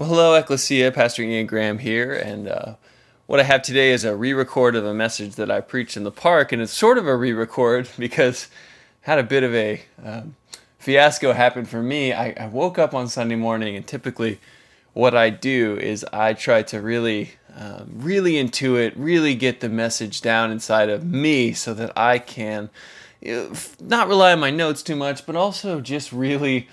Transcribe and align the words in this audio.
Well, 0.00 0.08
hello, 0.08 0.34
Ecclesia. 0.34 0.92
Pastor 0.92 1.22
Ian 1.22 1.44
Graham 1.44 1.76
here, 1.76 2.14
and 2.14 2.48
uh, 2.48 2.76
what 3.26 3.38
I 3.38 3.42
have 3.42 3.60
today 3.60 3.90
is 3.90 4.02
a 4.02 4.16
re-record 4.16 4.74
of 4.74 4.86
a 4.86 4.94
message 4.94 5.34
that 5.34 5.50
I 5.50 5.60
preached 5.60 5.94
in 5.94 6.04
the 6.04 6.10
park, 6.10 6.52
and 6.52 6.62
it's 6.62 6.72
sort 6.72 6.96
of 6.96 7.06
a 7.06 7.14
re-record 7.14 7.86
because 7.98 8.48
I 9.06 9.10
had 9.10 9.18
a 9.18 9.22
bit 9.22 9.42
of 9.42 9.54
a 9.54 9.82
um, 10.02 10.36
fiasco 10.78 11.34
happen 11.34 11.66
for 11.66 11.82
me. 11.82 12.14
I, 12.14 12.30
I, 12.30 12.46
woke 12.46 12.78
up 12.78 12.94
on 12.94 13.08
Sunday 13.08 13.36
morning, 13.36 13.76
and 13.76 13.86
typically, 13.86 14.40
what 14.94 15.14
I 15.14 15.28
do 15.28 15.76
is 15.76 16.02
I 16.14 16.32
try 16.32 16.62
to 16.62 16.80
really, 16.80 17.32
um, 17.54 17.90
really 17.96 18.42
intuit, 18.42 18.94
really 18.96 19.34
get 19.34 19.60
the 19.60 19.68
message 19.68 20.22
down 20.22 20.50
inside 20.50 20.88
of 20.88 21.04
me, 21.04 21.52
so 21.52 21.74
that 21.74 21.92
I 21.94 22.18
can 22.20 22.70
you 23.20 23.34
know, 23.34 23.52
not 23.80 24.08
rely 24.08 24.32
on 24.32 24.40
my 24.40 24.50
notes 24.50 24.82
too 24.82 24.96
much, 24.96 25.26
but 25.26 25.36
also 25.36 25.82
just 25.82 26.10
really 26.10 26.68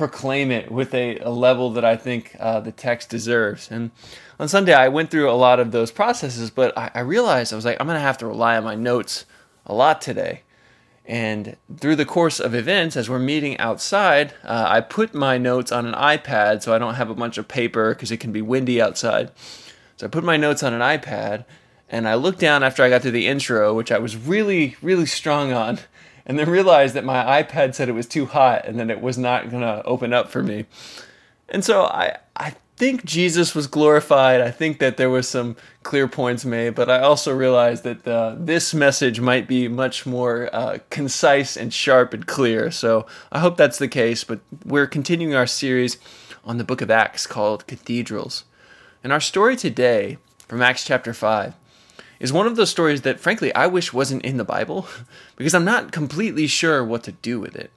proclaim 0.00 0.50
it 0.50 0.72
with 0.72 0.94
a, 0.94 1.18
a 1.18 1.28
level 1.28 1.68
that 1.72 1.84
I 1.84 1.94
think 1.94 2.34
uh, 2.40 2.60
the 2.60 2.72
text 2.72 3.10
deserves. 3.10 3.70
And 3.70 3.90
on 4.38 4.48
Sunday, 4.48 4.72
I 4.72 4.88
went 4.88 5.10
through 5.10 5.30
a 5.30 5.36
lot 5.36 5.60
of 5.60 5.72
those 5.72 5.90
processes, 5.90 6.48
but 6.48 6.76
I, 6.76 6.90
I 6.94 7.00
realized 7.00 7.52
I 7.52 7.56
was 7.56 7.66
like, 7.66 7.76
I'm 7.78 7.86
going 7.86 7.98
to 7.98 8.00
have 8.00 8.16
to 8.18 8.26
rely 8.26 8.56
on 8.56 8.64
my 8.64 8.74
notes 8.74 9.26
a 9.66 9.74
lot 9.74 10.00
today. 10.00 10.40
And 11.04 11.54
through 11.76 11.96
the 11.96 12.06
course 12.06 12.40
of 12.40 12.54
events, 12.54 12.96
as 12.96 13.10
we're 13.10 13.18
meeting 13.18 13.58
outside, 13.58 14.32
uh, 14.42 14.64
I 14.70 14.80
put 14.80 15.12
my 15.12 15.36
notes 15.36 15.70
on 15.70 15.84
an 15.84 15.92
iPad 15.92 16.62
so 16.62 16.72
I 16.74 16.78
don't 16.78 16.94
have 16.94 17.10
a 17.10 17.14
bunch 17.14 17.36
of 17.36 17.46
paper 17.46 17.92
because 17.94 18.10
it 18.10 18.20
can 18.20 18.32
be 18.32 18.40
windy 18.40 18.80
outside. 18.80 19.32
So 19.98 20.06
I 20.06 20.08
put 20.08 20.24
my 20.24 20.38
notes 20.38 20.62
on 20.62 20.72
an 20.72 20.80
iPad 20.80 21.44
and 21.90 22.08
I 22.08 22.14
looked 22.14 22.38
down 22.38 22.62
after 22.62 22.82
I 22.82 22.88
got 22.88 23.02
to 23.02 23.10
the 23.10 23.26
intro, 23.26 23.74
which 23.74 23.92
I 23.92 23.98
was 23.98 24.16
really, 24.16 24.76
really 24.80 25.04
strong 25.04 25.52
on, 25.52 25.80
and 26.30 26.38
then 26.38 26.48
realized 26.48 26.94
that 26.94 27.04
my 27.04 27.42
iPad 27.42 27.74
said 27.74 27.88
it 27.88 27.92
was 27.92 28.06
too 28.06 28.24
hot 28.24 28.64
and 28.64 28.78
then 28.78 28.88
it 28.88 29.00
was 29.00 29.18
not 29.18 29.50
going 29.50 29.62
to 29.62 29.82
open 29.84 30.12
up 30.12 30.30
for 30.30 30.44
me. 30.44 30.64
And 31.48 31.64
so 31.64 31.86
I, 31.86 32.18
I 32.36 32.54
think 32.76 33.04
Jesus 33.04 33.52
was 33.52 33.66
glorified. 33.66 34.40
I 34.40 34.52
think 34.52 34.78
that 34.78 34.96
there 34.96 35.10
was 35.10 35.28
some 35.28 35.56
clear 35.82 36.06
points 36.06 36.44
made, 36.44 36.76
but 36.76 36.88
I 36.88 37.00
also 37.00 37.34
realized 37.34 37.82
that 37.82 38.06
uh, 38.06 38.36
this 38.38 38.72
message 38.72 39.20
might 39.20 39.48
be 39.48 39.66
much 39.66 40.06
more 40.06 40.48
uh, 40.52 40.78
concise 40.88 41.56
and 41.56 41.74
sharp 41.74 42.14
and 42.14 42.24
clear. 42.24 42.70
So 42.70 43.06
I 43.32 43.40
hope 43.40 43.56
that's 43.56 43.78
the 43.78 43.88
case. 43.88 44.22
But 44.22 44.38
we're 44.64 44.86
continuing 44.86 45.34
our 45.34 45.48
series 45.48 45.98
on 46.44 46.58
the 46.58 46.64
book 46.64 46.80
of 46.80 46.92
Acts 46.92 47.26
called 47.26 47.66
Cathedrals. 47.66 48.44
And 49.02 49.12
our 49.12 49.18
story 49.18 49.56
today 49.56 50.18
from 50.46 50.62
Acts 50.62 50.84
chapter 50.84 51.12
5 51.12 51.54
is 52.20 52.32
one 52.32 52.46
of 52.46 52.54
those 52.54 52.70
stories 52.70 53.02
that, 53.02 53.18
frankly, 53.18 53.52
I 53.54 53.66
wish 53.66 53.92
wasn't 53.92 54.24
in 54.24 54.36
the 54.36 54.44
Bible 54.44 54.86
because 55.36 55.54
I'm 55.54 55.64
not 55.64 55.90
completely 55.90 56.46
sure 56.46 56.84
what 56.84 57.02
to 57.04 57.12
do 57.12 57.40
with 57.40 57.56
it. 57.56 57.72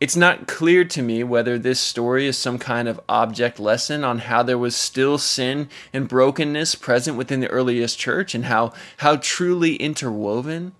It's 0.00 0.16
not 0.16 0.46
clear 0.46 0.84
to 0.84 1.02
me 1.02 1.24
whether 1.24 1.58
this 1.58 1.80
story 1.80 2.26
is 2.26 2.36
some 2.36 2.58
kind 2.58 2.88
of 2.88 3.00
object 3.08 3.58
lesson 3.58 4.04
on 4.04 4.18
how 4.18 4.42
there 4.42 4.58
was 4.58 4.76
still 4.76 5.18
sin 5.18 5.68
and 5.92 6.08
brokenness 6.08 6.74
present 6.74 7.16
within 7.16 7.40
the 7.40 7.48
earliest 7.48 7.98
church 7.98 8.34
and 8.34 8.44
how, 8.44 8.72
how 8.98 9.16
truly 9.16 9.76
interwoven 9.76 10.72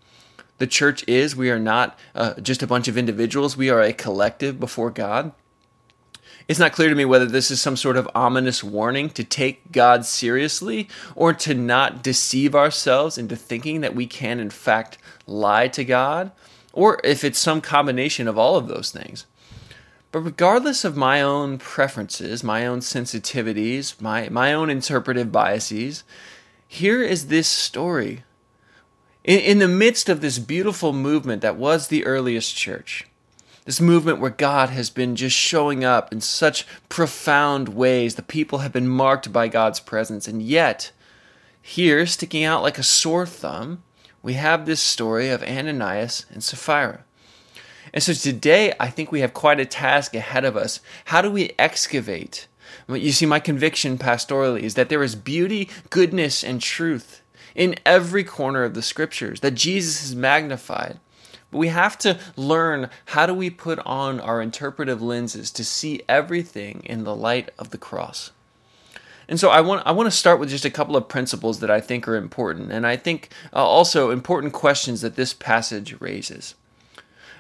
the 0.59 0.67
church 0.67 1.05
is. 1.09 1.35
We 1.35 1.51
are 1.51 1.61
not 1.61 1.99
uh, 2.15 2.35
just 2.35 2.63
a 2.63 2.67
bunch 2.67 2.87
of 2.87 2.99
individuals, 2.99 3.57
we 3.57 3.71
are 3.71 3.81
a 3.81 3.93
collective 3.93 4.61
before 4.61 4.91
God. 4.91 5.33
It's 6.47 6.59
not 6.59 6.73
clear 6.73 6.91
to 6.91 6.95
me 6.95 7.07
whether 7.07 7.25
this 7.25 7.51
is 7.51 7.61
some 7.61 7.77
sort 7.77 7.97
of 7.97 8.09
ominous 8.15 8.63
warning 8.63 9.09
to 9.11 9.25
take 9.25 9.73
God 9.73 10.05
seriously 10.05 10.89
or 11.17 11.33
to 11.33 11.55
not 11.55 12.03
deceive 12.03 12.55
ourselves 12.55 13.17
into 13.17 13.35
thinking 13.35 13.81
that 13.81 13.95
we 13.95 14.07
can, 14.07 14.39
in 14.39 14.51
fact, 14.51 14.99
lie 15.27 15.69
to 15.69 15.85
God, 15.85 16.33
or 16.75 17.01
if 17.03 17.25
it's 17.25 17.39
some 17.39 17.63
combination 17.63 18.29
of 18.29 18.37
all 18.37 18.57
of 18.57 18.69
those 18.69 18.91
things. 18.91 19.25
But 20.13 20.21
regardless 20.21 20.85
of 20.85 20.97
my 20.97 21.23
own 21.23 21.59
preferences, 21.59 22.45
my 22.45 22.67
own 22.67 22.81
sensitivities, 22.81 24.01
my, 24.01 24.29
my 24.29 24.53
own 24.53 24.69
interpretive 24.69 25.33
biases, 25.33 26.05
here 26.69 27.03
is 27.03 27.29
this 27.29 27.49
story. 27.49 28.23
In, 29.25 29.41
in 29.41 29.59
the 29.61 29.69
midst 29.69 30.11
of 30.11 30.21
this 30.21 30.39
beautiful 30.39 30.93
movement 30.93 31.41
that 31.41 31.57
was 31.57 31.89
the 31.89 32.05
earliest 32.05 32.55
church, 32.55 33.07
this 33.65 33.81
movement 33.81 34.21
where 34.21 34.31
God 34.31 34.71
has 34.71 34.91
been 34.91 35.17
just 35.17 35.37
showing 35.37 35.85
up 35.85 36.13
in 36.13 36.21
such 36.21 36.67
profound 36.89 37.71
ways. 37.71 38.15
The 38.15 38.23
people 38.23 38.59
have 38.59 38.73
been 38.73 38.89
marked 38.89 39.33
by 39.33 39.49
God's 39.49 39.81
presence. 39.81 40.29
And 40.29 40.43
yet, 40.43 40.93
here, 41.61 42.05
sticking 42.07 42.45
out 42.45 42.63
like 42.63 42.79
a 42.79 42.83
sore 42.83 43.27
thumb, 43.27 43.83
we 44.23 44.35
have 44.35 44.67
this 44.67 44.81
story 44.81 45.31
of 45.31 45.43
Ananias 45.43 46.27
and 46.31 46.43
Sapphira. 46.43 47.05
And 47.93 48.03
so 48.03 48.13
today, 48.13 48.73
I 48.81 48.89
think 48.89 49.11
we 49.11 49.21
have 49.21 49.35
quite 49.35 49.61
a 49.61 49.67
task 49.67 50.15
ahead 50.15 50.45
of 50.45 50.57
us. 50.57 50.81
How 51.07 51.23
do 51.23 51.31
we 51.31 51.53
excavate? 51.59 52.49
You 52.89 53.13
see, 53.13 53.27
my 53.27 53.41
conviction 53.41 53.99
pastorally 53.99 54.61
is 54.61 54.75
that 54.75 54.89
there 54.89 55.03
is 55.03 55.15
beauty, 55.15 55.71
goodness, 55.91 56.43
and 56.43 56.61
truth 56.61 57.23
in 57.55 57.77
every 57.87 58.25
corner 58.25 58.65
of 58.65 58.75
the 58.75 58.83
scriptures, 58.83 59.41
that 59.41 59.55
Jesus 59.55 60.05
is 60.05 60.17
magnified. 60.17 60.99
But 61.55 61.61
we 61.61 61.69
have 61.69 61.97
to 61.99 62.19
learn 62.35 62.91
how 63.05 63.27
do 63.27 63.33
we 63.33 63.49
put 63.49 63.79
on 63.87 64.19
our 64.19 64.43
interpretive 64.43 65.01
lenses 65.01 65.53
to 65.53 65.65
see 65.65 66.03
everything 66.09 66.83
in 66.85 67.05
the 67.05 67.15
light 67.15 67.51
of 67.61 67.71
the 67.71 67.79
cross. 67.79 68.33
And 69.29 69.39
so 69.39 69.51
I 69.51 69.61
want 69.61 69.87
I 69.87 69.93
want 69.93 70.09
to 70.09 70.17
start 70.17 70.41
with 70.41 70.49
just 70.49 70.65
a 70.65 70.71
couple 70.71 70.97
of 70.97 71.07
principles 71.07 71.61
that 71.61 71.71
I 71.71 71.81
think 71.81 72.09
are 72.09 72.17
important, 72.17 72.73
and 72.73 72.85
I 72.85 72.97
think 72.97 73.29
uh, 73.53 73.65
also 73.65 74.11
important 74.11 74.53
questions 74.53 75.01
that 75.03 75.15
this 75.15 75.33
passage 75.33 75.95
raises. 76.01 76.57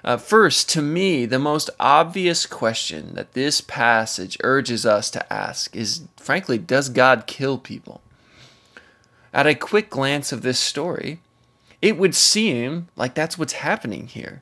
Uh, 0.04 0.16
first, 0.16 0.68
to 0.68 0.80
me, 0.80 1.26
the 1.26 1.40
most 1.40 1.68
obvious 1.80 2.46
question 2.46 3.14
that 3.14 3.32
this 3.32 3.60
passage 3.60 4.38
urges 4.44 4.86
us 4.86 5.10
to 5.10 5.32
ask 5.32 5.74
is, 5.74 6.02
frankly, 6.16 6.56
does 6.56 6.88
God 6.88 7.26
kill 7.26 7.58
people? 7.58 8.00
At 9.32 9.48
a 9.48 9.56
quick 9.56 9.90
glance 9.90 10.30
of 10.30 10.42
this 10.42 10.60
story, 10.60 11.18
it 11.84 11.98
would 11.98 12.14
seem 12.14 12.88
like 12.96 13.12
that's 13.14 13.36
what's 13.36 13.52
happening 13.52 14.06
here. 14.06 14.40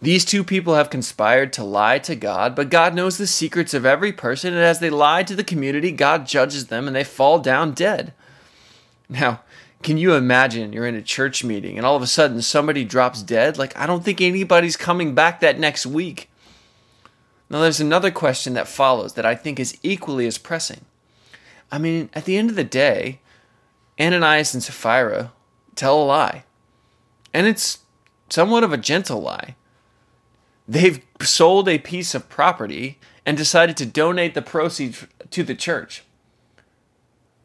These 0.00 0.24
two 0.24 0.42
people 0.42 0.76
have 0.76 0.88
conspired 0.88 1.52
to 1.52 1.62
lie 1.62 1.98
to 1.98 2.16
God, 2.16 2.56
but 2.56 2.70
God 2.70 2.94
knows 2.94 3.18
the 3.18 3.26
secrets 3.26 3.74
of 3.74 3.84
every 3.84 4.12
person, 4.12 4.54
and 4.54 4.62
as 4.62 4.80
they 4.80 4.88
lie 4.88 5.24
to 5.24 5.36
the 5.36 5.44
community, 5.44 5.92
God 5.92 6.26
judges 6.26 6.68
them 6.68 6.86
and 6.86 6.96
they 6.96 7.04
fall 7.04 7.38
down 7.38 7.72
dead. 7.72 8.14
Now, 9.10 9.42
can 9.82 9.98
you 9.98 10.14
imagine 10.14 10.72
you're 10.72 10.86
in 10.86 10.94
a 10.94 11.02
church 11.02 11.44
meeting 11.44 11.76
and 11.76 11.84
all 11.84 11.96
of 11.96 12.02
a 12.02 12.06
sudden 12.06 12.40
somebody 12.40 12.82
drops 12.82 13.22
dead? 13.22 13.58
Like, 13.58 13.76
I 13.76 13.84
don't 13.84 14.02
think 14.02 14.22
anybody's 14.22 14.78
coming 14.78 15.14
back 15.14 15.40
that 15.40 15.58
next 15.58 15.84
week. 15.84 16.30
Now, 17.50 17.60
there's 17.60 17.78
another 17.78 18.10
question 18.10 18.54
that 18.54 18.68
follows 18.68 19.12
that 19.14 19.26
I 19.26 19.34
think 19.34 19.60
is 19.60 19.76
equally 19.82 20.26
as 20.26 20.38
pressing. 20.38 20.86
I 21.70 21.76
mean, 21.76 22.08
at 22.14 22.24
the 22.24 22.38
end 22.38 22.48
of 22.48 22.56
the 22.56 22.64
day, 22.64 23.20
Ananias 24.00 24.54
and 24.54 24.62
Sapphira 24.62 25.32
tell 25.78 26.02
a 26.02 26.04
lie. 26.04 26.44
And 27.32 27.46
it's 27.46 27.78
somewhat 28.28 28.64
of 28.64 28.72
a 28.72 28.76
gentle 28.76 29.20
lie. 29.20 29.56
They've 30.66 31.02
sold 31.20 31.68
a 31.68 31.78
piece 31.78 32.14
of 32.14 32.28
property 32.28 32.98
and 33.24 33.36
decided 33.36 33.76
to 33.78 33.86
donate 33.86 34.34
the 34.34 34.42
proceeds 34.42 35.06
to 35.30 35.42
the 35.42 35.54
church. 35.54 36.04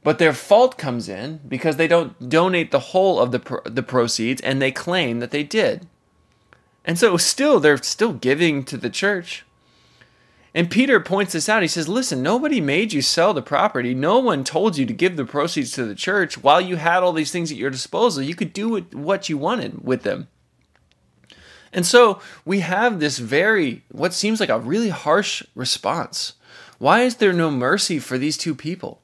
But 0.04 0.20
their 0.20 0.34
fault 0.34 0.78
comes 0.78 1.08
in 1.08 1.40
because 1.48 1.78
they 1.78 1.88
don't 1.88 2.30
donate 2.30 2.72
the 2.72 2.80
whole 2.80 3.20
of 3.20 3.32
the, 3.32 3.40
pro- 3.40 3.62
the 3.64 3.84
proceeds 3.84 4.42
and 4.42 4.62
they 4.62 4.72
claim 4.72 5.20
that 5.20 5.32
they 5.32 5.44
did. 5.44 5.88
And 6.84 7.00
so 7.00 7.16
still 7.16 7.62
they're 7.62 7.78
still 7.78 8.12
giving 8.12 8.66
to 8.66 8.76
the 8.76 8.90
church. 8.90 9.46
And 10.56 10.70
Peter 10.70 11.00
points 11.00 11.34
this 11.34 11.50
out. 11.50 11.64
He 11.64 11.68
says, 11.68 11.88
Listen, 11.88 12.22
nobody 12.22 12.62
made 12.62 12.94
you 12.94 13.02
sell 13.02 13.34
the 13.34 13.42
property. 13.42 13.94
No 13.94 14.20
one 14.20 14.44
told 14.44 14.78
you 14.78 14.86
to 14.86 14.94
give 14.94 15.16
the 15.16 15.26
proceeds 15.26 15.72
to 15.72 15.86
the 15.86 15.96
church. 15.96 16.42
While 16.42 16.62
you 16.62 16.76
had 16.76 17.02
all 17.02 17.14
these 17.14 17.32
things 17.32 17.52
at 17.52 17.58
your 17.58 17.72
disposal, 17.72 18.22
you 18.22 18.36
could 18.36 18.54
do 18.54 18.82
what 18.92 19.30
you 19.30 19.38
wanted 19.38 19.84
with 19.84 20.04
them. 20.04 20.28
And 21.74 21.88
so 21.88 22.22
we 22.46 22.60
have 22.60 23.00
this 23.00 23.18
very, 23.18 23.84
what 23.92 24.14
seems 24.14 24.40
like 24.40 24.50
a 24.50 24.60
really 24.60 24.90
harsh 24.90 25.42
response. 25.56 26.34
Why 26.78 27.02
is 27.02 27.16
there 27.16 27.34
no 27.34 27.50
mercy 27.50 27.98
for 27.98 28.20
these 28.20 28.38
two 28.38 28.54
people? 28.54 29.02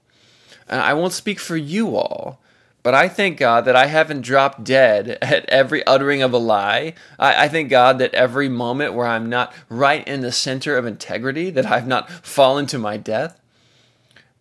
I 0.69 0.93
won't 0.93 1.13
speak 1.13 1.39
for 1.39 1.57
you 1.57 1.95
all, 1.95 2.39
but 2.89 2.95
I 2.95 3.07
thank 3.07 3.37
God 3.37 3.65
that 3.65 3.75
I 3.75 3.85
haven't 3.85 4.21
dropped 4.21 4.63
dead 4.63 5.09
at 5.21 5.47
every 5.47 5.85
uttering 5.85 6.23
of 6.23 6.33
a 6.33 6.39
lie. 6.39 6.95
I, 7.19 7.43
I, 7.43 7.47
thank 7.47 7.69
God 7.69 7.99
that 7.99 8.15
every 8.15 8.49
moment 8.49 8.95
where 8.95 9.05
I'm 9.05 9.29
not 9.29 9.53
right 9.69 10.07
in 10.07 10.21
the 10.21 10.31
center 10.31 10.75
of 10.75 10.87
integrity, 10.87 11.51
that 11.51 11.67
I've 11.67 11.85
not 11.85 12.09
fallen 12.09 12.65
to 12.65 12.79
my 12.79 12.97
death. 12.97 13.39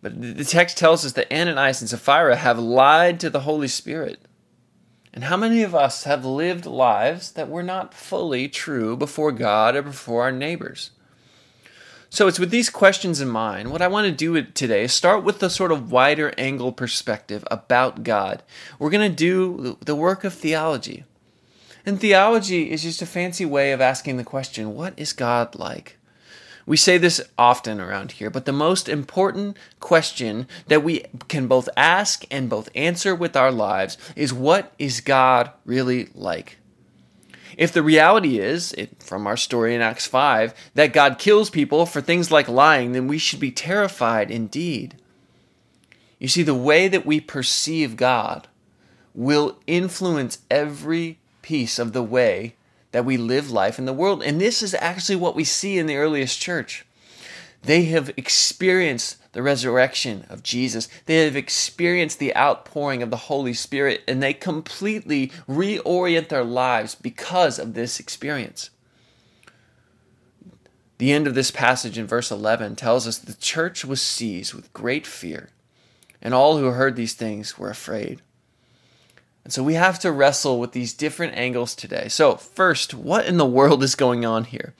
But 0.01 0.19
the 0.19 0.43
text 0.43 0.79
tells 0.79 1.05
us 1.05 1.11
that 1.11 1.31
Ananias 1.31 1.79
and 1.79 1.91
Sapphira 1.91 2.37
have 2.37 2.57
lied 2.57 3.19
to 3.19 3.29
the 3.29 3.41
Holy 3.41 3.67
Spirit. 3.67 4.19
And 5.13 5.25
how 5.25 5.37
many 5.37 5.61
of 5.61 5.75
us 5.75 6.05
have 6.05 6.25
lived 6.25 6.65
lives 6.65 7.33
that 7.33 7.49
were 7.49 7.61
not 7.61 7.93
fully 7.93 8.47
true 8.47 8.97
before 8.97 9.31
God 9.31 9.75
or 9.75 9.83
before 9.83 10.23
our 10.23 10.31
neighbors? 10.31 10.89
So 12.11 12.27
it's 12.27 12.39
with 12.39 12.49
these 12.49 12.71
questions 12.71 13.21
in 13.21 13.29
mind, 13.29 13.71
what 13.71 13.83
I 13.83 13.87
want 13.87 14.05
to 14.07 14.11
do 14.11 14.41
today 14.41 14.83
is 14.83 14.93
start 14.93 15.23
with 15.23 15.39
the 15.39 15.49
sort 15.49 15.71
of 15.71 15.91
wider 15.91 16.33
angle 16.39 16.71
perspective 16.71 17.47
about 17.51 18.03
God. 18.03 18.41
We're 18.79 18.89
going 18.89 19.09
to 19.09 19.15
do 19.15 19.77
the 19.85 19.95
work 19.95 20.23
of 20.23 20.33
theology. 20.33 21.03
And 21.85 21.99
theology 21.99 22.71
is 22.71 22.83
just 22.83 23.01
a 23.01 23.05
fancy 23.05 23.45
way 23.45 23.71
of 23.71 23.79
asking 23.79 24.17
the 24.17 24.23
question, 24.23 24.75
what 24.75 24.93
is 24.97 25.13
God 25.13 25.55
like? 25.55 25.97
We 26.65 26.77
say 26.77 26.99
this 26.99 27.19
often 27.37 27.79
around 27.79 28.13
here, 28.13 28.29
but 28.29 28.45
the 28.45 28.51
most 28.51 28.87
important 28.87 29.57
question 29.79 30.47
that 30.67 30.83
we 30.83 31.05
can 31.27 31.47
both 31.47 31.67
ask 31.75 32.25
and 32.29 32.49
both 32.49 32.69
answer 32.75 33.15
with 33.15 33.35
our 33.35 33.51
lives 33.51 33.97
is 34.15 34.31
what 34.31 34.71
is 34.77 35.01
God 35.01 35.51
really 35.65 36.09
like? 36.13 36.58
If 37.59 37.73
the 37.73 37.83
reality 37.83 38.39
is, 38.39 38.73
from 38.99 39.27
our 39.27 39.35
story 39.35 39.75
in 39.75 39.81
Acts 39.81 40.07
5, 40.07 40.53
that 40.75 40.93
God 40.93 41.19
kills 41.19 41.49
people 41.49 41.85
for 41.85 41.99
things 41.99 42.31
like 42.31 42.47
lying, 42.47 42.93
then 42.93 43.09
we 43.09 43.17
should 43.17 43.41
be 43.41 43.51
terrified 43.51 44.31
indeed. 44.31 44.95
You 46.19 46.29
see, 46.29 46.41
the 46.41 46.55
way 46.55 46.87
that 46.87 47.05
we 47.05 47.19
perceive 47.19 47.97
God 47.97 48.47
will 49.13 49.59
influence 49.67 50.39
every 50.49 51.19
piece 51.41 51.79
of 51.79 51.91
the 51.91 52.01
way 52.01 52.55
that 52.93 53.03
we 53.03 53.17
live 53.17 53.51
life 53.51 53.77
in 53.77 53.83
the 53.83 53.91
world. 53.91 54.23
And 54.23 54.39
this 54.39 54.63
is 54.63 54.73
actually 54.75 55.17
what 55.17 55.35
we 55.35 55.43
see 55.43 55.77
in 55.77 55.85
the 55.85 55.97
earliest 55.97 56.39
church. 56.39 56.85
They 57.63 57.85
have 57.85 58.11
experienced 58.15 59.17
the 59.33 59.43
resurrection 59.43 60.25
of 60.29 60.43
Jesus. 60.43 60.87
They 61.05 61.25
have 61.25 61.35
experienced 61.35 62.19
the 62.19 62.35
outpouring 62.35 63.03
of 63.03 63.09
the 63.09 63.17
Holy 63.17 63.53
Spirit, 63.53 64.03
and 64.07 64.23
they 64.23 64.33
completely 64.33 65.31
reorient 65.47 66.29
their 66.29 66.43
lives 66.43 66.95
because 66.95 67.59
of 67.59 67.73
this 67.73 67.99
experience. 67.99 68.69
The 70.97 71.11
end 71.11 71.27
of 71.27 71.35
this 71.35 71.51
passage 71.51 71.97
in 71.97 72.07
verse 72.07 72.31
11 72.31 72.75
tells 72.75 73.07
us 73.07 73.17
the 73.17 73.33
church 73.33 73.85
was 73.85 74.01
seized 74.01 74.53
with 74.53 74.73
great 74.73 75.05
fear, 75.05 75.49
and 76.21 76.33
all 76.33 76.57
who 76.57 76.65
heard 76.65 76.95
these 76.95 77.13
things 77.13 77.57
were 77.57 77.69
afraid. 77.69 78.21
And 79.43 79.53
so 79.53 79.63
we 79.63 79.75
have 79.75 79.99
to 79.99 80.11
wrestle 80.11 80.59
with 80.59 80.73
these 80.73 80.93
different 80.93 81.35
angles 81.35 81.73
today. 81.73 82.07
So, 82.09 82.35
first, 82.35 82.93
what 82.93 83.25
in 83.25 83.37
the 83.37 83.45
world 83.45 83.81
is 83.81 83.95
going 83.95 84.25
on 84.25 84.43
here? 84.43 84.73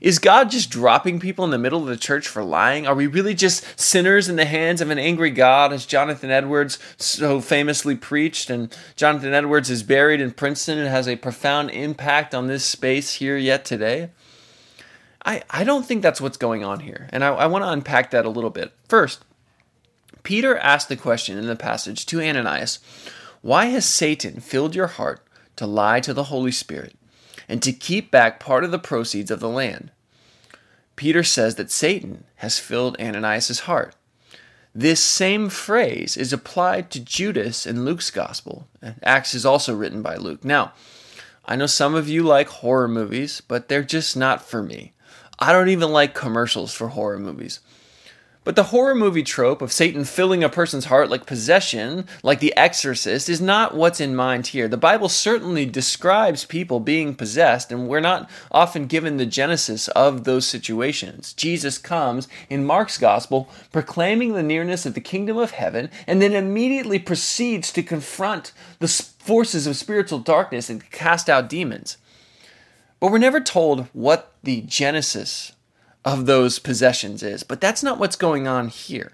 Is 0.00 0.18
God 0.18 0.50
just 0.50 0.70
dropping 0.70 1.20
people 1.20 1.44
in 1.44 1.50
the 1.50 1.58
middle 1.58 1.80
of 1.80 1.86
the 1.86 1.96
church 1.96 2.28
for 2.28 2.44
lying? 2.44 2.86
Are 2.86 2.94
we 2.94 3.06
really 3.06 3.34
just 3.34 3.78
sinners 3.78 4.28
in 4.28 4.36
the 4.36 4.44
hands 4.44 4.80
of 4.80 4.90
an 4.90 4.98
angry 4.98 5.30
God, 5.30 5.72
as 5.72 5.86
Jonathan 5.86 6.30
Edwards 6.30 6.78
so 6.96 7.40
famously 7.40 7.96
preached? 7.96 8.50
And 8.50 8.76
Jonathan 8.96 9.32
Edwards 9.34 9.70
is 9.70 9.82
buried 9.82 10.20
in 10.20 10.32
Princeton 10.32 10.78
and 10.78 10.88
has 10.88 11.08
a 11.08 11.16
profound 11.16 11.70
impact 11.70 12.34
on 12.34 12.46
this 12.46 12.64
space 12.64 13.14
here 13.14 13.36
yet 13.36 13.64
today. 13.64 14.10
I, 15.24 15.42
I 15.50 15.64
don't 15.64 15.84
think 15.84 16.02
that's 16.02 16.20
what's 16.20 16.36
going 16.36 16.64
on 16.64 16.80
here. 16.80 17.08
And 17.10 17.24
I, 17.24 17.28
I 17.28 17.46
want 17.46 17.64
to 17.64 17.70
unpack 17.70 18.10
that 18.12 18.24
a 18.24 18.30
little 18.30 18.50
bit. 18.50 18.72
First, 18.88 19.24
Peter 20.22 20.56
asked 20.58 20.88
the 20.88 20.96
question 20.96 21.38
in 21.38 21.46
the 21.46 21.56
passage 21.56 22.06
to 22.06 22.20
Ananias 22.20 22.78
Why 23.42 23.66
has 23.66 23.84
Satan 23.84 24.40
filled 24.40 24.74
your 24.74 24.86
heart 24.86 25.26
to 25.56 25.66
lie 25.66 26.00
to 26.00 26.14
the 26.14 26.24
Holy 26.24 26.52
Spirit 26.52 26.94
and 27.48 27.62
to 27.62 27.72
keep 27.72 28.10
back 28.10 28.40
part 28.40 28.64
of 28.64 28.70
the 28.70 28.78
proceeds 28.78 29.30
of 29.30 29.40
the 29.40 29.48
land. 29.48 29.90
Peter 30.96 31.22
says 31.22 31.56
that 31.56 31.70
Satan 31.70 32.24
has 32.36 32.58
filled 32.58 32.98
Ananias' 33.00 33.60
heart. 33.60 33.94
This 34.74 35.00
same 35.02 35.48
phrase 35.48 36.16
is 36.16 36.32
applied 36.32 36.90
to 36.90 37.00
Judas 37.00 37.66
in 37.66 37.84
Luke's 37.84 38.10
gospel. 38.10 38.68
Acts 39.02 39.34
is 39.34 39.46
also 39.46 39.74
written 39.74 40.02
by 40.02 40.16
Luke. 40.16 40.44
Now, 40.44 40.72
I 41.46 41.56
know 41.56 41.66
some 41.66 41.94
of 41.94 42.08
you 42.08 42.22
like 42.22 42.48
horror 42.48 42.88
movies, 42.88 43.40
but 43.46 43.68
they're 43.68 43.82
just 43.82 44.16
not 44.16 44.42
for 44.42 44.62
me. 44.62 44.92
I 45.38 45.52
don't 45.52 45.68
even 45.68 45.92
like 45.92 46.14
commercials 46.14 46.74
for 46.74 46.88
horror 46.88 47.18
movies. 47.18 47.60
But 48.46 48.54
the 48.54 48.62
horror 48.62 48.94
movie 48.94 49.24
trope 49.24 49.60
of 49.60 49.72
Satan 49.72 50.04
filling 50.04 50.44
a 50.44 50.48
person's 50.48 50.84
heart 50.84 51.10
like 51.10 51.26
possession, 51.26 52.06
like 52.22 52.38
the 52.38 52.56
exorcist, 52.56 53.28
is 53.28 53.40
not 53.40 53.74
what's 53.74 54.00
in 54.00 54.14
mind 54.14 54.46
here. 54.46 54.68
The 54.68 54.76
Bible 54.76 55.08
certainly 55.08 55.66
describes 55.66 56.44
people 56.44 56.78
being 56.78 57.16
possessed, 57.16 57.72
and 57.72 57.88
we're 57.88 57.98
not 57.98 58.30
often 58.52 58.86
given 58.86 59.16
the 59.16 59.26
genesis 59.26 59.88
of 59.88 60.22
those 60.22 60.46
situations. 60.46 61.32
Jesus 61.32 61.76
comes 61.76 62.28
in 62.48 62.64
Mark's 62.64 62.98
gospel 62.98 63.48
proclaiming 63.72 64.34
the 64.34 64.44
nearness 64.44 64.86
of 64.86 64.94
the 64.94 65.00
kingdom 65.00 65.36
of 65.38 65.50
heaven, 65.50 65.90
and 66.06 66.22
then 66.22 66.32
immediately 66.32 67.00
proceeds 67.00 67.72
to 67.72 67.82
confront 67.82 68.52
the 68.78 68.86
forces 68.86 69.66
of 69.66 69.74
spiritual 69.74 70.20
darkness 70.20 70.70
and 70.70 70.88
cast 70.92 71.28
out 71.28 71.48
demons. 71.48 71.96
But 73.00 73.10
we're 73.10 73.18
never 73.18 73.40
told 73.40 73.88
what 73.92 74.34
the 74.44 74.60
genesis 74.60 75.50
of 76.06 76.24
those 76.24 76.60
possessions 76.60 77.22
is. 77.22 77.42
But 77.42 77.60
that's 77.60 77.82
not 77.82 77.98
what's 77.98 78.16
going 78.16 78.46
on 78.46 78.68
here. 78.68 79.12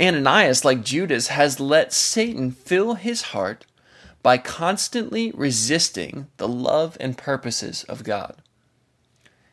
Ananias, 0.00 0.64
like 0.64 0.84
Judas, 0.84 1.28
has 1.28 1.60
let 1.60 1.92
Satan 1.92 2.52
fill 2.52 2.94
his 2.94 3.22
heart 3.22 3.66
by 4.22 4.38
constantly 4.38 5.32
resisting 5.34 6.28
the 6.36 6.48
love 6.48 6.96
and 7.00 7.18
purposes 7.18 7.82
of 7.84 8.04
God. 8.04 8.36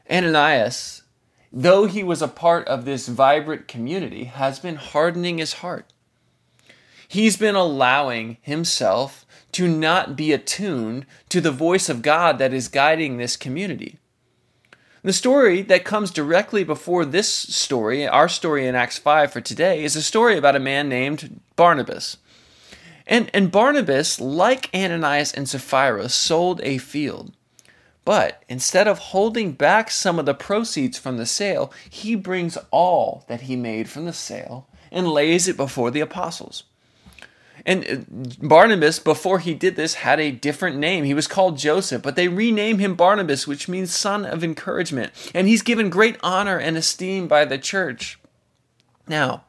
Ananias, 0.09 1.03
though 1.51 1.85
he 1.85 2.03
was 2.03 2.21
a 2.21 2.27
part 2.27 2.67
of 2.67 2.85
this 2.85 3.07
vibrant 3.07 3.67
community, 3.67 4.25
has 4.25 4.59
been 4.59 4.75
hardening 4.75 5.39
his 5.39 5.53
heart. 5.53 5.91
He's 7.07 7.35
been 7.35 7.55
allowing 7.55 8.37
himself 8.41 9.25
to 9.53 9.67
not 9.67 10.15
be 10.15 10.31
attuned 10.31 11.07
to 11.29 11.41
the 11.41 11.51
voice 11.51 11.89
of 11.89 12.03
God 12.03 12.37
that 12.37 12.53
is 12.53 12.67
guiding 12.67 13.17
this 13.17 13.35
community. 13.35 13.98
The 15.01 15.13
story 15.13 15.61
that 15.61 15.85
comes 15.85 16.11
directly 16.11 16.65
before 16.65 17.05
this 17.05 17.29
story, 17.29 18.05
our 18.05 18.27
story 18.27 18.67
in 18.67 18.75
Acts 18.75 18.97
5 18.97 19.31
for 19.31 19.39
today, 19.39 19.81
is 19.81 19.95
a 19.95 20.01
story 20.01 20.37
about 20.37 20.57
a 20.57 20.59
man 20.59 20.89
named 20.89 21.39
Barnabas. 21.55 22.17
And, 23.07 23.31
and 23.33 23.49
Barnabas, 23.49 24.19
like 24.19 24.69
Ananias 24.73 25.31
and 25.31 25.47
Sapphira, 25.47 26.09
sold 26.09 26.59
a 26.63 26.79
field. 26.79 27.31
But 28.03 28.43
instead 28.49 28.89
of 28.89 28.99
holding 28.99 29.53
back 29.53 29.89
some 29.89 30.19
of 30.19 30.25
the 30.25 30.33
proceeds 30.33 30.97
from 30.97 31.15
the 31.15 31.25
sale, 31.25 31.71
he 31.89 32.15
brings 32.15 32.57
all 32.69 33.23
that 33.29 33.41
he 33.41 33.55
made 33.55 33.89
from 33.89 34.03
the 34.03 34.11
sale 34.11 34.67
and 34.91 35.07
lays 35.07 35.47
it 35.47 35.55
before 35.55 35.91
the 35.91 36.01
apostles. 36.01 36.63
And 37.69 37.85
uh, 37.87 38.47
Barnabas, 38.47 38.97
before 38.97 39.37
he 39.37 39.53
did 39.53 39.75
this, 39.75 39.93
had 39.93 40.19
a 40.19 40.31
different 40.31 40.77
name. 40.77 41.03
He 41.03 41.13
was 41.13 41.27
called 41.27 41.59
Joseph, 41.59 42.01
but 42.01 42.15
they 42.15 42.27
rename 42.27 42.79
him 42.79 42.95
Barnabas, 42.95 43.45
which 43.45 43.69
means 43.69 43.95
son 43.95 44.25
of 44.25 44.43
encouragement. 44.43 45.11
And 45.35 45.47
he's 45.47 45.61
given 45.61 45.91
great 45.91 46.17
honor 46.23 46.57
and 46.57 46.75
esteem 46.75 47.27
by 47.27 47.45
the 47.45 47.59
church. 47.59 48.17
Now, 49.07 49.43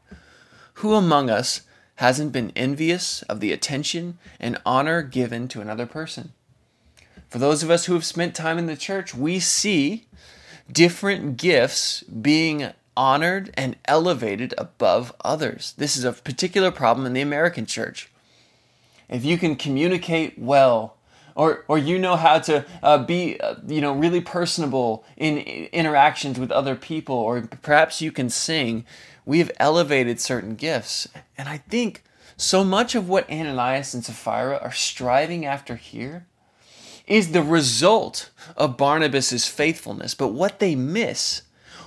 who 0.75 0.93
among 0.93 1.31
us 1.31 1.63
hasn't 1.95 2.31
been 2.31 2.53
envious 2.55 3.23
of 3.23 3.41
the 3.41 3.53
attention 3.53 4.19
and 4.39 4.61
honor 4.67 5.01
given 5.01 5.49
to 5.49 5.63
another 5.63 5.87
person? 5.87 6.35
For 7.31 7.39
those 7.39 7.63
of 7.63 7.71
us 7.71 7.87
who 7.87 7.95
have 7.95 8.05
spent 8.05 8.35
time 8.35 8.59
in 8.59 8.67
the 8.67 8.77
church, 8.77 9.15
we 9.15 9.41
see 9.41 10.05
different 10.71 11.39
gifts 11.39 12.03
being 12.03 12.71
honored 13.01 13.51
and 13.55 13.77
elevated 13.87 14.53
above 14.59 15.11
others. 15.25 15.73
This 15.79 15.97
is 15.97 16.05
a 16.05 16.13
particular 16.13 16.71
problem 16.71 17.07
in 17.07 17.15
the 17.15 17.23
American 17.23 17.65
church. 17.65 18.11
If 19.09 19.25
you 19.25 19.39
can 19.39 19.57
communicate 19.57 20.39
well, 20.39 20.99
or, 21.35 21.65
or 21.67 21.79
you 21.79 21.99
know 21.99 22.17
how 22.17 22.41
to 22.41 22.67
uh, 22.83 22.99
be 22.99 23.41
uh, 23.41 23.55
you 23.67 23.81
know 23.81 23.95
really 23.95 24.21
personable 24.21 25.03
in 25.17 25.39
interactions 25.39 26.39
with 26.39 26.51
other 26.53 26.77
people 26.77 27.17
or 27.17 27.41
perhaps 27.63 28.03
you 28.03 28.13
can 28.13 28.29
sing 28.29 28.85
we 29.25 29.39
have 29.39 29.51
elevated 29.59 30.21
certain 30.21 30.57
gifts 30.57 31.09
and 31.39 31.49
i 31.49 31.57
think 31.57 32.03
so 32.37 32.65
much 32.65 32.97
of 32.97 33.09
what 33.09 33.31
ananias 33.31 33.95
and 33.95 34.05
sapphira 34.05 34.59
are 34.61 34.73
striving 34.73 35.47
after 35.47 35.77
here 35.77 36.27
is 37.07 37.31
the 37.31 37.43
result 37.43 38.31
of 38.57 38.77
barnabas's 38.77 39.47
faithfulness 39.47 40.15
but 40.15 40.29
what 40.29 40.59
they 40.59 40.75
miss 40.75 41.43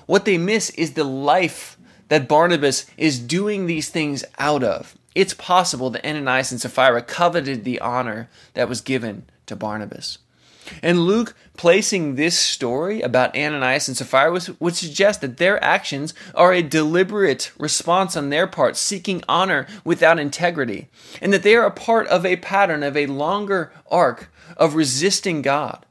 what 0.05 0.25
they 0.25 0.37
miss 0.37 0.69
is 0.71 0.93
the 0.93 1.03
life 1.03 1.77
that 2.09 2.27
Barnabas 2.27 2.85
is 2.97 3.19
doing 3.19 3.65
these 3.65 3.89
things 3.89 4.23
out 4.37 4.63
of. 4.63 4.95
It's 5.15 5.33
possible 5.33 5.89
that 5.91 6.05
Ananias 6.05 6.51
and 6.51 6.59
Sapphira 6.59 7.01
coveted 7.01 7.63
the 7.63 7.79
honor 7.79 8.29
that 8.53 8.69
was 8.69 8.81
given 8.81 9.25
to 9.45 9.55
Barnabas. 9.55 10.17
And 10.81 11.01
Luke 11.01 11.35
placing 11.57 12.15
this 12.15 12.37
story 12.37 13.01
about 13.01 13.35
Ananias 13.35 13.87
and 13.87 13.97
Sapphira 13.97 14.39
would 14.59 14.75
suggest 14.75 15.21
that 15.21 15.37
their 15.37 15.63
actions 15.63 16.13
are 16.33 16.53
a 16.53 16.61
deliberate 16.61 17.51
response 17.57 18.15
on 18.15 18.29
their 18.29 18.47
part, 18.47 18.77
seeking 18.77 19.23
honor 19.27 19.67
without 19.83 20.19
integrity, 20.19 20.87
and 21.21 21.33
that 21.33 21.43
they 21.43 21.55
are 21.55 21.65
a 21.65 21.71
part 21.71 22.07
of 22.07 22.25
a 22.25 22.37
pattern 22.37 22.81
of 22.81 22.95
a 22.95 23.07
longer 23.07 23.71
arc 23.91 24.31
of 24.57 24.75
resisting 24.75 25.41
God. 25.41 25.85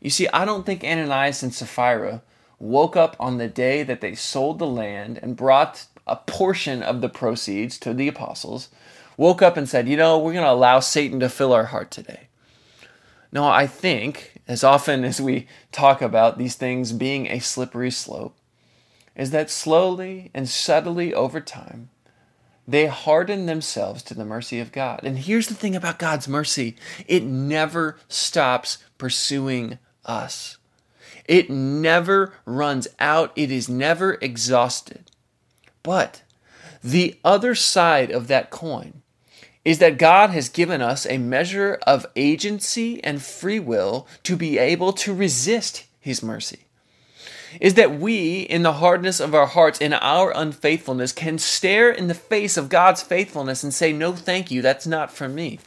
You 0.00 0.10
see, 0.10 0.28
I 0.28 0.44
don't 0.44 0.64
think 0.64 0.84
Ananias 0.84 1.42
and 1.42 1.52
Sapphira 1.52 2.22
woke 2.58 2.96
up 2.96 3.16
on 3.20 3.38
the 3.38 3.48
day 3.48 3.82
that 3.82 4.00
they 4.00 4.14
sold 4.14 4.58
the 4.58 4.66
land 4.66 5.18
and 5.22 5.36
brought 5.36 5.86
a 6.06 6.16
portion 6.16 6.82
of 6.82 7.00
the 7.00 7.08
proceeds 7.08 7.78
to 7.78 7.94
the 7.94 8.08
apostles, 8.08 8.68
woke 9.16 9.42
up 9.42 9.56
and 9.56 9.68
said, 9.68 9.88
You 9.88 9.96
know, 9.96 10.18
we're 10.18 10.32
going 10.32 10.44
to 10.44 10.50
allow 10.50 10.80
Satan 10.80 11.20
to 11.20 11.28
fill 11.28 11.52
our 11.52 11.66
heart 11.66 11.90
today. 11.90 12.28
No, 13.30 13.46
I 13.46 13.66
think, 13.66 14.40
as 14.48 14.64
often 14.64 15.04
as 15.04 15.20
we 15.20 15.46
talk 15.70 16.00
about 16.00 16.38
these 16.38 16.54
things 16.54 16.92
being 16.92 17.26
a 17.26 17.40
slippery 17.40 17.90
slope, 17.90 18.34
is 19.14 19.30
that 19.32 19.50
slowly 19.50 20.30
and 20.32 20.48
subtly 20.48 21.12
over 21.12 21.40
time, 21.40 21.90
they 22.66 22.86
harden 22.86 23.46
themselves 23.46 24.02
to 24.04 24.14
the 24.14 24.24
mercy 24.24 24.60
of 24.60 24.72
God. 24.72 25.00
And 25.02 25.18
here's 25.18 25.48
the 25.48 25.54
thing 25.54 25.74
about 25.74 25.98
God's 25.98 26.28
mercy 26.28 26.76
it 27.06 27.24
never 27.24 27.98
stops 28.08 28.78
pursuing 28.98 29.78
us. 30.04 30.57
It 31.28 31.50
never 31.50 32.32
runs 32.46 32.88
out, 32.98 33.32
it 33.36 33.52
is 33.52 33.68
never 33.68 34.14
exhausted. 34.14 35.10
But 35.82 36.22
the 36.82 37.18
other 37.22 37.54
side 37.54 38.10
of 38.10 38.28
that 38.28 38.50
coin 38.50 39.02
is 39.64 39.78
that 39.78 39.98
God 39.98 40.30
has 40.30 40.48
given 40.48 40.80
us 40.80 41.04
a 41.04 41.18
measure 41.18 41.78
of 41.86 42.06
agency 42.16 43.04
and 43.04 43.20
free 43.20 43.60
will 43.60 44.08
to 44.22 44.36
be 44.36 44.56
able 44.56 44.94
to 44.94 45.12
resist 45.12 45.84
His 46.00 46.22
mercy. 46.22 46.60
Is 47.60 47.74
that 47.74 47.98
we, 47.98 48.40
in 48.40 48.62
the 48.62 48.74
hardness 48.74 49.20
of 49.20 49.34
our 49.34 49.46
hearts, 49.46 49.80
in 49.80 49.92
our 49.92 50.32
unfaithfulness, 50.34 51.12
can 51.12 51.38
stare 51.38 51.90
in 51.90 52.06
the 52.06 52.14
face 52.14 52.56
of 52.56 52.68
God's 52.68 53.02
faithfulness 53.02 53.62
and 53.62 53.72
say, 53.72 53.92
No, 53.92 54.12
thank 54.12 54.50
you, 54.50 54.62
that's 54.62 54.86
not 54.86 55.12
for 55.12 55.28
me. 55.28 55.58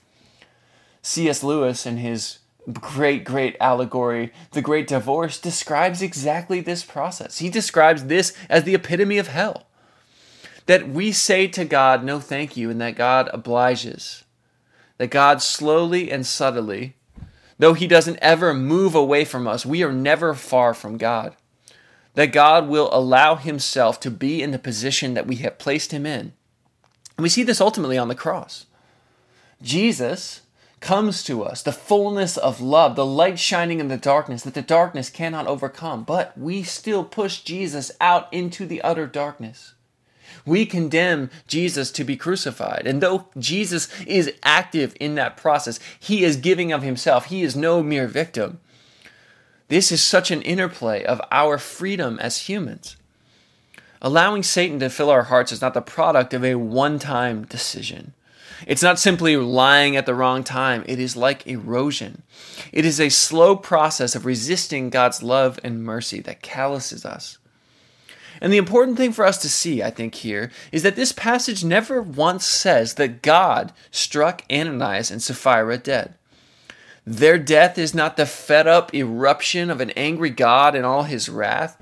C.S. 1.04 1.44
Lewis, 1.44 1.86
in 1.86 1.98
his 1.98 2.40
great, 2.72 3.24
great 3.24 3.56
allegory, 3.60 4.32
The 4.52 4.62
Great 4.62 4.88
Divorce, 4.88 5.40
describes 5.40 6.02
exactly 6.02 6.62
this 6.62 6.84
process. 6.84 7.40
He 7.40 7.50
describes 7.50 8.06
this 8.06 8.34
as 8.50 8.64
the 8.64 8.76
epitome 8.76 9.18
of 9.18 9.28
hell. 9.28 9.68
That 10.68 10.88
we 10.88 11.12
say 11.12 11.48
to 11.48 11.66
God, 11.66 12.04
no 12.04 12.20
thank 12.20 12.56
you, 12.56 12.70
and 12.70 12.80
that 12.82 12.96
God 12.96 13.30
obliges. 13.34 14.24
That 14.98 15.10
God 15.10 15.42
slowly 15.42 16.12
and 16.12 16.26
subtly, 16.26 16.96
though 17.58 17.74
He 17.74 17.88
doesn't 17.88 18.20
ever 18.22 18.54
move 18.54 18.94
away 18.94 19.26
from 19.26 19.48
us, 19.48 19.66
we 19.66 19.84
are 19.84 19.92
never 19.92 20.34
far 20.36 20.74
from 20.74 20.98
God. 20.98 21.36
That 22.14 22.28
God 22.28 22.68
will 22.68 22.90
allow 22.92 23.36
Himself 23.36 24.00
to 24.02 24.12
be 24.12 24.42
in 24.42 24.52
the 24.52 24.60
position 24.60 25.16
that 25.16 25.28
we 25.28 25.38
have 25.38 25.58
placed 25.58 25.92
Him 25.92 26.06
in. 26.06 26.34
And 27.18 27.24
we 27.24 27.30
see 27.30 27.44
this 27.44 27.62
ultimately 27.62 27.98
on 27.98 28.08
the 28.08 28.16
cross. 28.16 28.68
Jesus 29.62 30.41
comes 30.82 31.24
to 31.24 31.44
us, 31.44 31.62
the 31.62 31.72
fullness 31.72 32.36
of 32.36 32.60
love, 32.60 32.96
the 32.96 33.06
light 33.06 33.40
shining 33.40 33.80
in 33.80 33.88
the 33.88 33.98
darkness 33.98 34.42
that 34.44 34.56
the 34.56 34.62
darkness 34.62 35.10
cannot 35.10 35.48
overcome. 35.48 36.04
But 36.04 36.38
we 36.38 36.64
still 36.64 37.04
push 37.04 37.42
Jesus 37.42 37.92
out 38.02 38.32
into 38.34 38.66
the 38.66 38.82
utter 38.82 39.08
darkness. 39.08 39.76
We 40.46 40.66
condemn 40.66 41.30
Jesus 41.48 41.92
to 41.92 42.04
be 42.04 42.18
crucified. 42.18 42.88
And 42.88 43.00
though 43.00 43.28
Jesus 43.38 43.90
is 44.02 44.34
active 44.44 44.96
in 45.00 45.16
that 45.16 45.38
process, 45.38 45.80
he 46.00 46.24
is 46.24 46.36
giving 46.36 46.72
of 46.72 46.82
himself, 46.82 47.26
he 47.26 47.44
is 47.44 47.56
no 47.56 47.84
mere 47.84 48.08
victim. 48.08 48.60
This 49.68 49.92
is 49.92 50.02
such 50.02 50.32
an 50.32 50.42
interplay 50.42 51.04
of 51.04 51.22
our 51.32 51.58
freedom 51.58 52.20
as 52.20 52.50
humans. 52.50 52.98
Allowing 54.02 54.42
Satan 54.42 54.80
to 54.80 54.90
fill 54.90 55.12
our 55.12 55.24
hearts 55.24 55.52
is 55.52 55.62
not 55.62 55.76
the 55.76 55.82
product 55.82 56.34
of 56.34 56.44
a 56.44 56.56
one 56.56 56.98
time 56.98 57.46
decision. 57.46 58.14
It's 58.68 58.84
not 58.84 59.00
simply 59.00 59.36
lying 59.38 59.96
at 59.96 60.06
the 60.06 60.16
wrong 60.16 60.44
time, 60.44 60.84
it 60.88 61.00
is 61.00 61.16
like 61.16 61.48
erosion. 61.48 62.24
It 62.72 62.86
is 62.86 63.00
a 63.00 63.10
slow 63.10 63.56
process 63.56 64.16
of 64.16 64.26
resisting 64.26 64.90
God's 64.90 65.24
love 65.24 65.60
and 65.64 65.84
mercy 65.84 66.22
that 66.22 66.42
calluses 66.42 67.06
us. 67.06 67.38
And 68.42 68.52
the 68.52 68.58
important 68.58 68.98
thing 68.98 69.12
for 69.12 69.24
us 69.24 69.38
to 69.40 69.50
see, 69.50 69.84
I 69.84 69.92
think, 69.92 70.16
here 70.16 70.52
is 70.72 70.82
that 70.84 70.96
this 70.96 71.12
passage 71.12 71.64
never 71.64 72.02
once 72.02 72.46
says 72.46 72.96
that 72.96 73.22
God 73.22 73.72
struck 73.92 74.44
Ananias 74.52 75.12
and 75.12 75.22
Sapphira 75.22 75.78
dead. 75.78 76.16
Their 77.06 77.38
death 77.38 77.78
is 77.78 77.94
not 77.94 78.18
the 78.18 78.26
fed 78.26 78.68
up 78.68 78.94
eruption 78.94 79.70
of 79.70 79.80
an 79.80 79.92
angry 79.92 80.30
God 80.32 80.76
in 80.76 80.86
all 80.86 81.04
his 81.04 81.30
wrath. 81.30 81.78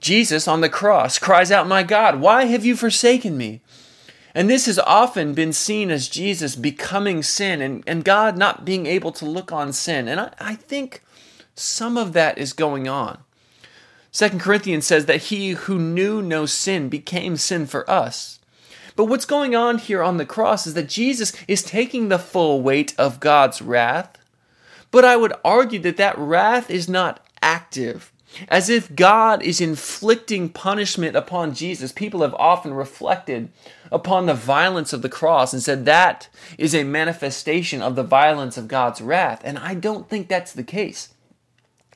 Jesus 0.00 0.48
on 0.48 0.60
the 0.60 0.68
cross 0.68 1.18
cries 1.18 1.50
out, 1.50 1.66
My 1.66 1.82
God, 1.82 2.20
why 2.20 2.46
have 2.46 2.64
you 2.64 2.76
forsaken 2.76 3.38
me? 3.38 3.60
And 4.34 4.48
this 4.48 4.66
has 4.66 4.78
often 4.78 5.34
been 5.34 5.52
seen 5.52 5.90
as 5.90 6.08
Jesus 6.08 6.56
becoming 6.56 7.22
sin 7.22 7.60
and, 7.60 7.84
and 7.86 8.04
God 8.04 8.38
not 8.38 8.64
being 8.64 8.86
able 8.86 9.12
to 9.12 9.26
look 9.26 9.52
on 9.52 9.72
sin. 9.72 10.08
And 10.08 10.20
I, 10.20 10.32
I 10.38 10.54
think 10.54 11.02
some 11.54 11.96
of 11.98 12.14
that 12.14 12.38
is 12.38 12.52
going 12.52 12.88
on. 12.88 13.18
Second 14.10 14.40
Corinthians 14.40 14.86
says 14.86 15.06
that 15.06 15.24
he 15.24 15.50
who 15.50 15.78
knew 15.78 16.22
no 16.22 16.46
sin 16.46 16.88
became 16.88 17.36
sin 17.36 17.66
for 17.66 17.88
us. 17.88 18.38
But 18.94 19.06
what's 19.06 19.24
going 19.24 19.54
on 19.54 19.78
here 19.78 20.02
on 20.02 20.18
the 20.18 20.26
cross 20.26 20.66
is 20.66 20.74
that 20.74 20.88
Jesus 20.88 21.32
is 21.48 21.62
taking 21.62 22.08
the 22.08 22.18
full 22.18 22.60
weight 22.60 22.94
of 22.98 23.20
God's 23.20 23.62
wrath. 23.62 24.18
But 24.90 25.04
I 25.04 25.16
would 25.16 25.32
argue 25.44 25.78
that 25.80 25.96
that 25.96 26.18
wrath 26.18 26.70
is 26.70 26.88
not 26.88 27.24
active 27.42 28.11
as 28.48 28.68
if 28.68 28.94
God 28.94 29.42
is 29.42 29.60
inflicting 29.60 30.48
punishment 30.48 31.16
upon 31.16 31.54
Jesus. 31.54 31.92
People 31.92 32.22
have 32.22 32.34
often 32.34 32.74
reflected 32.74 33.50
upon 33.90 34.26
the 34.26 34.34
violence 34.34 34.92
of 34.92 35.02
the 35.02 35.08
cross 35.08 35.52
and 35.52 35.62
said 35.62 35.84
that 35.84 36.28
is 36.58 36.74
a 36.74 36.84
manifestation 36.84 37.82
of 37.82 37.94
the 37.96 38.02
violence 38.02 38.56
of 38.56 38.68
God's 38.68 39.00
wrath. 39.00 39.40
And 39.44 39.58
I 39.58 39.74
don't 39.74 40.08
think 40.08 40.28
that's 40.28 40.52
the 40.52 40.64
case. 40.64 41.12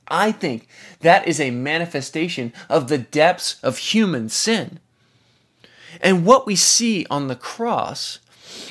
I 0.09 0.33
think 0.33 0.69
that 1.00 1.26
is 1.26 1.40
a 1.40 1.50
manifestation 1.50 2.52
of 2.69 2.88
the 2.88 2.99
depths 2.99 3.59
of 3.62 3.78
human 3.78 4.28
sin. 4.28 4.78
And 6.00 6.26
what 6.26 6.47
we 6.47 6.57
see 6.57 7.07
on 7.11 7.28
the 7.28 7.37
cross 7.37 8.21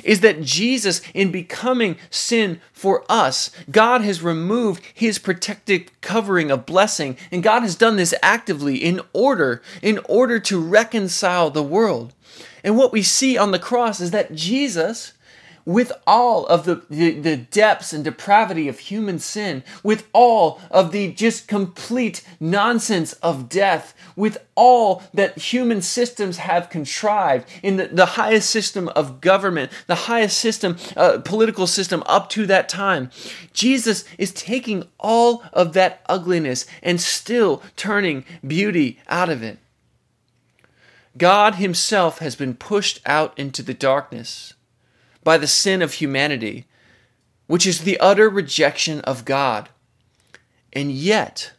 is 0.03 0.21
that 0.21 0.41
Jesus, 0.41 1.01
in 1.13 1.31
becoming 1.31 1.97
sin 2.09 2.61
for 2.73 3.03
us, 3.09 3.51
God 3.71 4.01
has 4.01 4.21
removed 4.21 4.83
his 4.93 5.19
protective 5.19 5.89
covering 6.01 6.51
of 6.51 6.65
blessing, 6.65 7.17
and 7.31 7.43
God 7.43 7.63
has 7.63 7.75
done 7.75 7.95
this 7.95 8.13
actively 8.21 8.77
in 8.77 9.01
order, 9.13 9.61
in 9.81 9.99
order 10.07 10.39
to 10.39 10.59
reconcile 10.59 11.49
the 11.49 11.63
world. 11.63 12.13
And 12.63 12.77
what 12.77 12.91
we 12.91 13.03
see 13.03 13.37
on 13.37 13.51
the 13.51 13.59
cross 13.59 13.99
is 14.01 14.11
that 14.11 14.33
Jesus 14.33 15.13
with 15.65 15.91
all 16.05 16.45
of 16.45 16.65
the, 16.65 16.83
the, 16.89 17.19
the, 17.19 17.37
depths 17.37 17.91
and 17.91 18.03
depravity 18.03 18.67
of 18.67 18.77
human 18.77 19.17
sin, 19.17 19.63
with 19.83 20.07
all 20.13 20.61
of 20.69 20.91
the 20.91 21.11
just 21.13 21.47
complete 21.47 22.23
nonsense 22.39 23.13
of 23.13 23.49
death, 23.49 23.95
with 24.15 24.37
all 24.53 25.01
that 25.13 25.37
human 25.37 25.81
systems 25.81 26.37
have 26.37 26.69
contrived 26.69 27.47
in 27.63 27.77
the, 27.77 27.87
the 27.87 28.05
highest 28.05 28.49
system 28.49 28.87
of 28.89 29.21
government, 29.21 29.71
the 29.87 29.95
highest 29.95 30.37
system, 30.37 30.77
uh, 30.95 31.17
political 31.19 31.65
system 31.65 32.03
up 32.05 32.29
to 32.29 32.45
that 32.45 32.69
time, 32.69 33.09
Jesus 33.51 34.05
is 34.17 34.31
taking 34.31 34.83
all 34.99 35.43
of 35.51 35.73
that 35.73 36.01
ugliness 36.07 36.65
and 36.83 37.01
still 37.01 37.63
turning 37.75 38.23
beauty 38.45 38.99
out 39.07 39.29
of 39.29 39.41
it. 39.41 39.57
God 41.17 41.55
Himself 41.55 42.19
has 42.19 42.35
been 42.35 42.55
pushed 42.55 42.99
out 43.05 43.37
into 43.39 43.63
the 43.63 43.73
darkness 43.73 44.54
by 45.25 45.37
the 45.37 45.47
sin 45.47 45.81
of 45.81 45.93
humanity, 45.93 46.65
which 47.47 47.67
is 47.67 47.81
the 47.81 47.99
utter 47.99 48.29
rejection 48.29 49.01
of 49.01 49.25
God. 49.25 49.67
And 50.71 50.91
yet, 50.91 51.51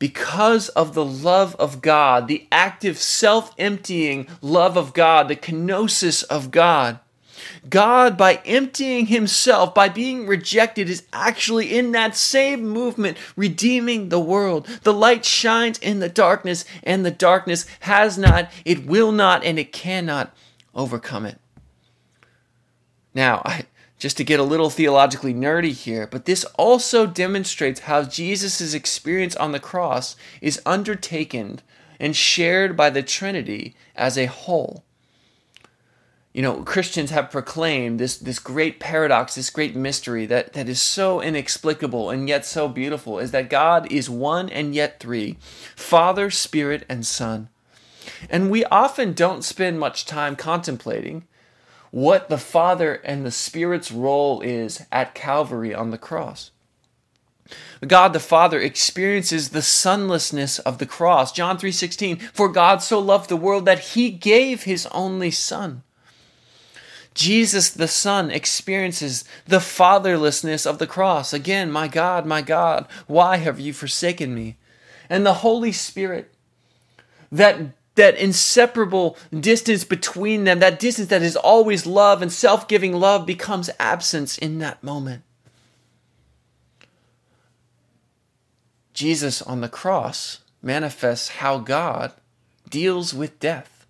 because 0.00 0.68
of 0.70 0.94
the 0.94 1.04
love 1.04 1.54
of 1.56 1.80
God, 1.80 2.26
the 2.26 2.48
active 2.50 2.98
self 2.98 3.54
emptying 3.58 4.26
love 4.42 4.76
of 4.76 4.94
God, 4.94 5.28
the 5.28 5.36
kenosis 5.36 6.24
of 6.24 6.50
God, 6.50 6.98
God, 7.68 8.16
by 8.16 8.40
emptying 8.44 9.06
himself, 9.06 9.74
by 9.74 9.88
being 9.88 10.26
rejected, 10.26 10.88
is 10.88 11.04
actually 11.12 11.76
in 11.76 11.92
that 11.92 12.16
same 12.16 12.66
movement 12.66 13.16
redeeming 13.36 14.08
the 14.08 14.20
world. 14.20 14.66
The 14.82 14.92
light 14.92 15.24
shines 15.24 15.78
in 15.78 16.00
the 16.00 16.08
darkness, 16.08 16.64
and 16.82 17.04
the 17.04 17.10
darkness 17.10 17.66
has 17.80 18.18
not, 18.18 18.50
it 18.64 18.86
will 18.86 19.12
not, 19.12 19.44
and 19.44 19.58
it 19.58 19.72
cannot 19.72 20.34
overcome 20.74 21.26
it. 21.26 21.38
Now, 23.18 23.42
I, 23.44 23.64
just 23.98 24.16
to 24.18 24.22
get 24.22 24.38
a 24.38 24.44
little 24.44 24.70
theologically 24.70 25.34
nerdy 25.34 25.72
here, 25.72 26.06
but 26.06 26.24
this 26.24 26.44
also 26.56 27.04
demonstrates 27.04 27.80
how 27.80 28.04
Jesus' 28.04 28.74
experience 28.74 29.34
on 29.34 29.50
the 29.50 29.58
cross 29.58 30.14
is 30.40 30.62
undertaken 30.64 31.60
and 31.98 32.14
shared 32.14 32.76
by 32.76 32.90
the 32.90 33.02
Trinity 33.02 33.74
as 33.96 34.16
a 34.16 34.26
whole. 34.26 34.84
You 36.32 36.42
know, 36.42 36.62
Christians 36.62 37.10
have 37.10 37.32
proclaimed 37.32 37.98
this, 37.98 38.16
this 38.16 38.38
great 38.38 38.78
paradox, 38.78 39.34
this 39.34 39.50
great 39.50 39.74
mystery 39.74 40.24
that, 40.26 40.52
that 40.52 40.68
is 40.68 40.80
so 40.80 41.20
inexplicable 41.20 42.10
and 42.10 42.28
yet 42.28 42.46
so 42.46 42.68
beautiful 42.68 43.18
is 43.18 43.32
that 43.32 43.50
God 43.50 43.90
is 43.90 44.08
one 44.08 44.48
and 44.48 44.76
yet 44.76 45.00
three 45.00 45.38
Father, 45.74 46.30
Spirit, 46.30 46.86
and 46.88 47.04
Son. 47.04 47.48
And 48.30 48.48
we 48.48 48.64
often 48.66 49.12
don't 49.12 49.42
spend 49.42 49.80
much 49.80 50.06
time 50.06 50.36
contemplating 50.36 51.24
what 51.90 52.28
the 52.28 52.38
Father 52.38 52.94
and 52.94 53.24
the 53.24 53.30
Spirit's 53.30 53.90
role 53.90 54.40
is 54.40 54.84
at 54.92 55.14
Calvary 55.14 55.74
on 55.74 55.90
the 55.90 55.98
cross. 55.98 56.50
God 57.86 58.12
the 58.12 58.20
Father 58.20 58.60
experiences 58.60 59.50
the 59.50 59.62
sonlessness 59.62 60.58
of 60.60 60.78
the 60.78 60.86
cross. 60.86 61.32
John 61.32 61.58
3:16 61.58 62.18
For 62.32 62.48
God 62.48 62.82
so 62.82 62.98
loved 62.98 63.30
the 63.30 63.36
world 63.36 63.64
that 63.64 63.78
he 63.78 64.10
gave 64.10 64.64
his 64.64 64.86
only 64.86 65.30
son. 65.30 65.82
Jesus 67.14 67.70
the 67.70 67.88
Son 67.88 68.30
experiences 68.30 69.24
the 69.46 69.58
fatherlessness 69.58 70.66
of 70.66 70.78
the 70.78 70.86
cross. 70.86 71.32
Again, 71.32 71.70
my 71.70 71.88
God, 71.88 72.26
my 72.26 72.42
God, 72.42 72.86
why 73.06 73.38
have 73.38 73.58
you 73.58 73.72
forsaken 73.72 74.34
me? 74.34 74.56
And 75.08 75.24
the 75.24 75.34
Holy 75.34 75.72
Spirit 75.72 76.32
that 77.32 77.58
that 77.98 78.16
inseparable 78.16 79.16
distance 79.38 79.84
between 79.84 80.44
them, 80.44 80.60
that 80.60 80.80
distance 80.80 81.08
that 81.08 81.22
is 81.22 81.36
always 81.36 81.86
love 81.86 82.22
and 82.22 82.32
self 82.32 82.66
giving 82.66 82.94
love, 82.94 83.26
becomes 83.26 83.68
absence 83.78 84.38
in 84.38 84.58
that 84.58 84.82
moment. 84.82 85.22
Jesus 88.94 89.42
on 89.42 89.60
the 89.60 89.68
cross 89.68 90.40
manifests 90.62 91.28
how 91.28 91.58
God 91.58 92.12
deals 92.68 93.14
with 93.14 93.38
death. 93.38 93.86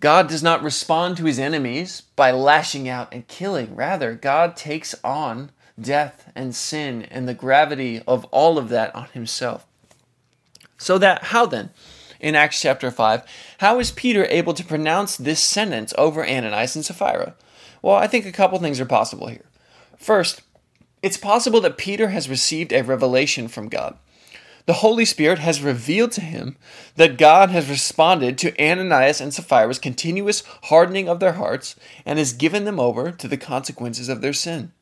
God 0.00 0.28
does 0.28 0.42
not 0.42 0.62
respond 0.62 1.16
to 1.16 1.24
his 1.24 1.38
enemies 1.38 2.02
by 2.14 2.30
lashing 2.30 2.88
out 2.88 3.08
and 3.10 3.26
killing. 3.26 3.74
Rather, 3.74 4.14
God 4.14 4.56
takes 4.56 4.94
on 5.02 5.50
death 5.80 6.30
and 6.34 6.54
sin 6.54 7.02
and 7.10 7.26
the 7.26 7.34
gravity 7.34 8.02
of 8.06 8.24
all 8.26 8.58
of 8.58 8.68
that 8.68 8.94
on 8.94 9.08
himself. 9.14 9.66
So 10.76 10.98
that, 10.98 11.24
how 11.24 11.46
then? 11.46 11.70
In 12.24 12.34
Acts 12.34 12.58
chapter 12.58 12.90
5, 12.90 13.22
how 13.58 13.78
is 13.78 13.90
Peter 13.90 14.26
able 14.30 14.54
to 14.54 14.64
pronounce 14.64 15.18
this 15.18 15.40
sentence 15.40 15.92
over 15.98 16.26
Ananias 16.26 16.74
and 16.74 16.82
Sapphira? 16.82 17.34
Well, 17.82 17.96
I 17.96 18.06
think 18.06 18.24
a 18.24 18.32
couple 18.32 18.58
things 18.58 18.80
are 18.80 18.86
possible 18.86 19.26
here. 19.26 19.44
First, 19.98 20.40
it's 21.02 21.18
possible 21.18 21.60
that 21.60 21.76
Peter 21.76 22.08
has 22.08 22.30
received 22.30 22.72
a 22.72 22.80
revelation 22.80 23.46
from 23.46 23.68
God. 23.68 23.98
The 24.64 24.80
Holy 24.80 25.04
Spirit 25.04 25.38
has 25.40 25.60
revealed 25.60 26.12
to 26.12 26.22
him 26.22 26.56
that 26.96 27.18
God 27.18 27.50
has 27.50 27.68
responded 27.68 28.38
to 28.38 28.58
Ananias 28.58 29.20
and 29.20 29.34
Sapphira's 29.34 29.78
continuous 29.78 30.44
hardening 30.62 31.10
of 31.10 31.20
their 31.20 31.34
hearts 31.34 31.76
and 32.06 32.18
has 32.18 32.32
given 32.32 32.64
them 32.64 32.80
over 32.80 33.12
to 33.12 33.28
the 33.28 33.36
consequences 33.36 34.08
of 34.08 34.22
their 34.22 34.32
sin. 34.32 34.72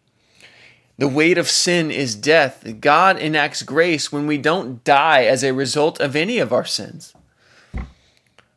The 0.97 1.09
weight 1.09 1.39
of 1.39 1.51
sin 1.51 1.91
is 1.91 2.15
death. 2.15 2.77
God 2.81 3.19
enacts 3.19 3.65
grace 3.65 4.13
when 4.13 4.29
we 4.29 4.39
don't 4.39 4.85
die 4.85 5.25
as 5.25 5.43
a 5.43 5.53
result 5.53 6.01
of 6.01 6.15
any 6.15 6.39
of 6.39 6.53
our 6.53 6.65
sins. 6.65 7.13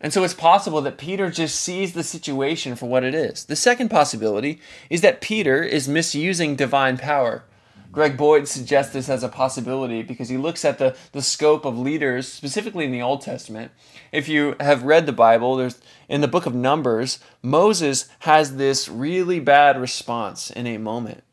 And 0.06 0.14
so 0.14 0.24
it's 0.24 0.36
possible 0.36 0.82
that 0.82 1.00
Peter 1.00 1.32
just 1.32 1.60
sees 1.60 1.94
the 1.94 2.04
situation 2.04 2.76
for 2.76 2.86
what 2.86 3.04
it 3.04 3.16
is. 3.16 3.46
The 3.46 3.56
second 3.56 3.90
possibility 3.90 4.62
is 4.88 5.02
that 5.02 5.20
Peter 5.20 5.64
is 5.64 5.88
misusing 5.88 6.56
divine 6.56 7.00
power. 7.00 7.44
Greg 7.92 8.16
Boyd 8.16 8.48
suggests 8.48 8.94
this 8.94 9.10
as 9.10 9.24
a 9.24 9.30
possibility 9.30 10.04
because 10.04 10.30
he 10.30 10.38
looks 10.38 10.64
at 10.64 10.78
the, 10.78 10.96
the 11.12 11.24
scope 11.24 11.66
of 11.66 11.80
leaders, 11.80 12.32
specifically 12.32 12.86
in 12.86 12.92
the 12.92 13.02
Old 13.02 13.22
Testament. 13.22 13.72
If 14.12 14.30
you 14.30 14.56
have 14.60 14.84
read 14.84 15.08
the 15.08 15.12
Bible, 15.12 15.56
there's 15.56 15.82
in 16.08 16.22
the 16.22 16.28
book 16.28 16.46
of 16.46 16.54
Numbers, 16.54 17.18
Moses 17.42 18.08
has 18.20 18.58
this 18.58 18.88
really 18.88 19.40
bad 19.40 19.82
response 19.82 20.52
in 20.52 20.68
a 20.68 20.78
moment 20.78 21.24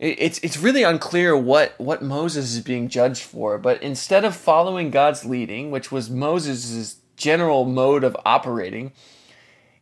it's 0.00 0.38
it's 0.40 0.58
really 0.58 0.82
unclear 0.82 1.36
what 1.36 1.78
what 1.78 2.02
Moses 2.02 2.52
is 2.52 2.60
being 2.60 2.88
judged 2.88 3.22
for. 3.22 3.58
But 3.58 3.80
instead 3.80 4.24
of 4.24 4.34
following 4.34 4.90
God's 4.90 5.24
leading, 5.24 5.70
which 5.70 5.92
was 5.92 6.10
Moses' 6.10 6.96
general 7.16 7.64
mode 7.64 8.04
of 8.04 8.16
operating, 8.24 8.92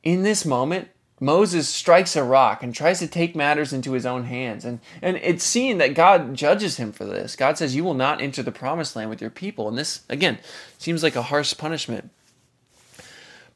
in 0.02 0.22
this 0.22 0.44
moment, 0.44 0.88
Moses 1.20 1.68
strikes 1.68 2.16
a 2.16 2.24
rock 2.24 2.64
and 2.64 2.74
tries 2.74 2.98
to 2.98 3.06
take 3.06 3.36
matters 3.36 3.72
into 3.72 3.92
his 3.92 4.04
own 4.04 4.24
hands. 4.24 4.64
And, 4.64 4.80
and 5.00 5.16
it's 5.18 5.44
seen 5.44 5.78
that 5.78 5.94
God 5.94 6.34
judges 6.34 6.78
him 6.78 6.90
for 6.90 7.04
this. 7.04 7.36
God 7.36 7.56
says, 7.56 7.76
You 7.76 7.84
will 7.84 7.94
not 7.94 8.20
enter 8.20 8.42
the 8.42 8.50
promised 8.50 8.96
land 8.96 9.08
with 9.08 9.20
your 9.20 9.30
people. 9.30 9.68
And 9.68 9.78
this, 9.78 10.00
again, 10.08 10.38
seems 10.78 11.04
like 11.04 11.14
a 11.14 11.22
harsh 11.22 11.56
punishment. 11.56 12.10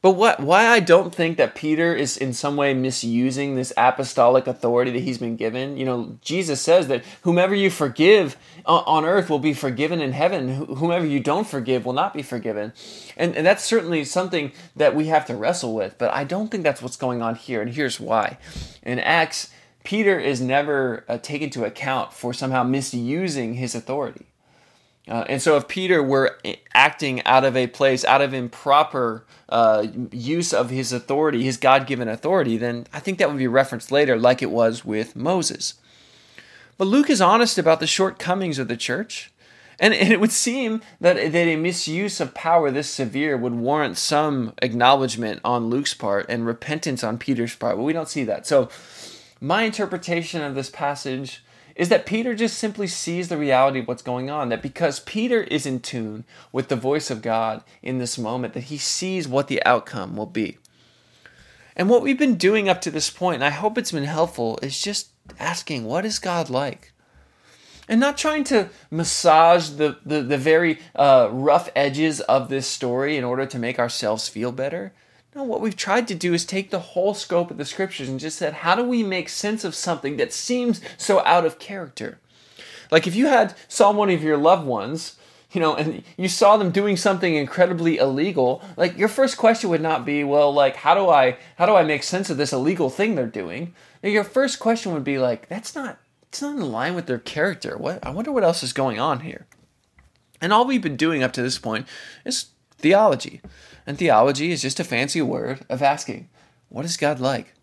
But 0.01 0.11
what 0.11 0.39
why 0.39 0.67
I 0.67 0.79
don't 0.79 1.13
think 1.13 1.37
that 1.37 1.55
Peter 1.55 1.95
is 1.95 2.17
in 2.17 2.33
some 2.33 2.55
way 2.55 2.73
misusing 2.73 3.55
this 3.55 3.73
apostolic 3.75 4.47
authority 4.47 4.91
that 4.91 4.99
he's 5.01 5.17
been 5.17 5.35
given. 5.35 5.77
You 5.77 5.85
know, 5.85 6.17
Jesus 6.21 6.61
says 6.61 6.87
that 6.87 7.03
whomever 7.23 7.55
you 7.55 7.69
forgive 7.69 8.37
on 8.65 9.05
earth 9.05 9.29
will 9.29 9.39
be 9.39 9.53
forgiven 9.53 10.01
in 10.01 10.11
heaven. 10.11 10.65
Whomever 10.75 11.05
you 11.05 11.19
don't 11.19 11.47
forgive 11.47 11.85
will 11.85 11.93
not 11.93 12.13
be 12.13 12.21
forgiven. 12.21 12.73
And, 13.15 13.35
and 13.35 13.45
that's 13.45 13.63
certainly 13.63 14.05
something 14.05 14.51
that 14.75 14.95
we 14.95 15.07
have 15.07 15.25
to 15.27 15.35
wrestle 15.35 15.73
with. 15.73 15.97
But 15.97 16.13
I 16.13 16.23
don't 16.23 16.49
think 16.49 16.63
that's 16.63 16.81
what's 16.81 16.97
going 16.97 17.21
on 17.21 17.35
here. 17.35 17.61
And 17.61 17.73
here's 17.73 17.99
why. 17.99 18.37
In 18.83 18.99
Acts, 18.99 19.51
Peter 19.83 20.19
is 20.19 20.41
never 20.41 21.05
uh, 21.07 21.17
taken 21.17 21.49
to 21.51 21.63
account 21.63 22.13
for 22.13 22.33
somehow 22.33 22.63
misusing 22.63 23.55
his 23.55 23.73
authority. 23.73 24.25
Uh, 25.07 25.25
and 25.29 25.41
so, 25.41 25.55
if 25.55 25.67
Peter 25.67 26.03
were 26.03 26.37
acting 26.73 27.23
out 27.25 27.45
of 27.45 27.55
a 27.55 27.67
place, 27.67 28.03
out 28.03 28.21
of 28.21 28.33
improper 28.33 29.25
uh, 29.49 29.87
use 30.11 30.53
of 30.53 30.69
his 30.69 30.91
authority, 30.91 31.43
his 31.43 31.57
God 31.57 31.87
given 31.87 32.07
authority, 32.07 32.57
then 32.57 32.87
I 32.91 32.99
think 32.99 33.17
that 33.17 33.29
would 33.29 33.37
be 33.37 33.47
referenced 33.47 33.91
later, 33.91 34.17
like 34.17 34.41
it 34.41 34.51
was 34.51 34.83
with 34.83 35.15
Moses. 35.15 35.75
But 36.77 36.87
Luke 36.87 37.09
is 37.09 37.21
honest 37.21 37.57
about 37.57 37.79
the 37.79 37.87
shortcomings 37.87 38.59
of 38.59 38.67
the 38.67 38.77
church. 38.77 39.31
And, 39.79 39.93
and 39.93 40.11
it 40.11 40.19
would 40.19 40.31
seem 40.31 40.81
that, 40.99 41.15
that 41.15 41.35
a 41.35 41.55
misuse 41.55 42.19
of 42.19 42.33
power 42.33 42.71
this 42.71 42.89
severe 42.89 43.37
would 43.37 43.53
warrant 43.53 43.97
some 43.97 44.53
acknowledgement 44.61 45.39
on 45.45 45.69
Luke's 45.69 45.93
part 45.93 46.25
and 46.29 46.47
repentance 46.47 47.03
on 47.03 47.19
Peter's 47.19 47.55
part. 47.55 47.77
But 47.77 47.83
we 47.83 47.93
don't 47.93 48.09
see 48.09 48.23
that. 48.23 48.47
So, 48.47 48.69
my 49.39 49.63
interpretation 49.63 50.41
of 50.41 50.55
this 50.55 50.71
passage 50.71 51.43
is 51.77 51.89
that 51.89 52.07
Peter 52.07 52.33
just 52.33 52.57
simply 52.57 52.87
sees 52.87 53.29
the 53.29 53.37
reality 53.37 53.79
of 53.79 53.87
what's 53.87 54.01
going 54.01 54.29
on. 54.31 54.49
That 54.49 54.63
because 54.63 54.99
Peter 54.99 55.43
is 55.43 55.67
in 55.67 55.79
tune 55.79 56.25
with 56.51 56.67
the 56.67 56.75
voice 56.75 57.11
of 57.11 57.21
God 57.21 57.63
in 57.83 57.99
this 57.99 58.17
moment, 58.17 58.55
that 58.55 58.65
he 58.65 58.77
sees 58.77 59.27
what 59.27 59.47
the 59.47 59.63
outcome 59.63 60.17
will 60.17 60.25
be. 60.25 60.57
And 61.75 61.87
what 61.87 62.01
we've 62.01 62.17
been 62.17 62.35
doing 62.35 62.67
up 62.67 62.81
to 62.81 62.91
this 62.91 63.11
point, 63.11 63.35
and 63.35 63.43
I 63.43 63.51
hope 63.51 63.77
it's 63.77 63.91
been 63.91 64.05
helpful, 64.05 64.57
is 64.63 64.81
just 64.81 65.09
asking, 65.39 65.85
what 65.85 66.03
is 66.03 66.17
God 66.17 66.49
like? 66.49 66.93
And 67.87 67.99
not 67.99 68.17
trying 68.17 68.43
to 68.45 68.69
massage 68.89 69.69
the, 69.69 69.99
the, 70.03 70.23
the 70.23 70.37
very 70.37 70.79
uh, 70.95 71.29
rough 71.31 71.69
edges 71.75 72.21
of 72.21 72.49
this 72.49 72.65
story 72.65 73.15
in 73.15 73.23
order 73.23 73.45
to 73.45 73.59
make 73.59 73.77
ourselves 73.77 74.27
feel 74.27 74.51
better 74.51 74.93
no, 75.37 75.43
what 75.43 75.61
we've 75.61 75.75
tried 75.75 76.07
to 76.07 76.15
do 76.15 76.33
is 76.33 76.43
take 76.43 76.71
the 76.71 76.79
whole 76.79 77.13
scope 77.13 77.51
of 77.51 77.57
the 77.57 77.65
scriptures 77.65 78.09
and 78.09 78.19
just 78.19 78.39
said, 78.39 78.53
how 78.53 78.73
do 78.73 78.83
we 78.83 79.03
make 79.03 79.29
sense 79.29 79.63
of 79.63 79.75
something 79.75 80.17
that 80.17 80.33
seems 80.33 80.81
so 80.97 81.23
out 81.25 81.45
of 81.45 81.59
character? 81.59 82.17
Like 82.89 83.05
if 83.05 83.15
you 83.15 83.27
had 83.27 83.53
saw 83.67 83.91
one 83.91 84.09
of 84.09 84.23
your 84.23 84.35
loved 84.35 84.65
ones, 84.65 85.15
you 85.51 85.61
know, 85.61 85.75
and 85.75 86.03
you 86.17 86.27
saw 86.27 86.57
them 86.57 86.71
doing 86.71 86.97
something 86.97 87.35
incredibly 87.35 87.97
illegal, 87.97 88.63
like 88.77 88.97
your 88.97 89.07
first 89.07 89.37
question 89.37 89.69
would 89.69 89.81
not 89.81 90.05
be, 90.05 90.23
well, 90.23 90.51
like 90.51 90.77
how 90.77 90.95
do 90.95 91.07
I 91.07 91.37
how 91.57 91.67
do 91.67 91.75
I 91.75 91.83
make 91.83 92.01
sense 92.01 92.31
of 92.31 92.37
this 92.37 92.51
illegal 92.51 92.89
thing 92.89 93.13
they're 93.13 93.27
doing? 93.27 93.75
Your 94.01 94.23
first 94.23 94.57
question 94.57 94.91
would 94.93 95.03
be 95.03 95.19
like, 95.19 95.47
that's 95.49 95.75
not 95.75 95.99
it's 96.29 96.41
not 96.41 96.55
in 96.55 96.71
line 96.71 96.95
with 96.95 97.05
their 97.05 97.19
character. 97.19 97.77
What 97.77 98.03
I 98.03 98.09
wonder 98.09 98.31
what 98.31 98.43
else 98.43 98.63
is 98.63 98.73
going 98.73 98.99
on 98.99 99.19
here. 99.19 99.45
And 100.41 100.51
all 100.51 100.65
we've 100.65 100.81
been 100.81 100.97
doing 100.97 101.21
up 101.21 101.33
to 101.33 101.43
this 101.43 101.59
point 101.59 101.87
is 102.25 102.47
theology. 102.77 103.41
And 103.85 103.97
theology 103.97 104.51
is 104.51 104.61
just 104.61 104.79
a 104.79 104.83
fancy 104.83 105.21
word 105.21 105.65
of 105.69 105.81
asking, 105.81 106.29
what 106.69 106.85
is 106.85 106.97
God 106.97 107.19
like? 107.19 107.53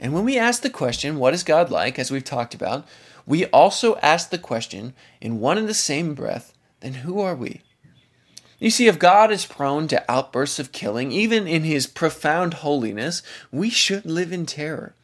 And 0.00 0.12
when 0.12 0.24
we 0.24 0.38
ask 0.38 0.62
the 0.62 0.70
question, 0.70 1.18
what 1.18 1.34
is 1.34 1.42
God 1.42 1.70
like, 1.70 1.98
as 1.98 2.10
we've 2.10 2.24
talked 2.24 2.54
about, 2.54 2.86
we 3.26 3.46
also 3.46 3.96
ask 3.96 4.30
the 4.30 4.38
question 4.38 4.94
in 5.20 5.40
one 5.40 5.58
and 5.58 5.68
the 5.68 5.74
same 5.74 6.14
breath, 6.14 6.52
then 6.80 6.94
who 6.94 7.20
are 7.20 7.34
we? 7.34 7.62
You 8.58 8.70
see, 8.70 8.86
if 8.86 8.98
God 8.98 9.30
is 9.30 9.44
prone 9.44 9.86
to 9.88 10.10
outbursts 10.10 10.58
of 10.58 10.72
killing, 10.72 11.12
even 11.12 11.46
in 11.46 11.62
his 11.62 11.86
profound 11.86 12.54
holiness, 12.54 13.22
we 13.52 13.68
should 13.68 14.06
live 14.06 14.32
in 14.32 14.46
terror. 14.46 14.94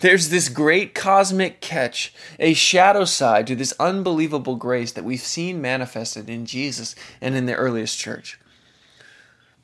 There's 0.00 0.30
this 0.30 0.48
great 0.48 0.94
cosmic 0.94 1.60
catch, 1.60 2.12
a 2.38 2.54
shadow 2.54 3.04
side 3.04 3.46
to 3.46 3.54
this 3.54 3.74
unbelievable 3.78 4.56
grace 4.56 4.92
that 4.92 5.04
we've 5.04 5.20
seen 5.20 5.60
manifested 5.60 6.30
in 6.30 6.46
Jesus 6.46 6.94
and 7.20 7.34
in 7.34 7.46
the 7.46 7.54
earliest 7.54 7.98
church. 7.98 8.40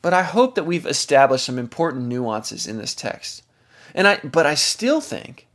But 0.03 0.13
I 0.13 0.23
hope 0.23 0.55
that 0.55 0.65
we've 0.65 0.87
established 0.87 1.47
some 1.47 1.59
important 1.59 2.07
nuances 2.07 2.67
in 2.67 2.77
this 2.77 2.95
text. 2.95 3.43
And 3.95 4.07
I 4.07 4.21
but 4.23 4.47
I 4.47 4.55
still 4.55 5.01
think 5.01 5.47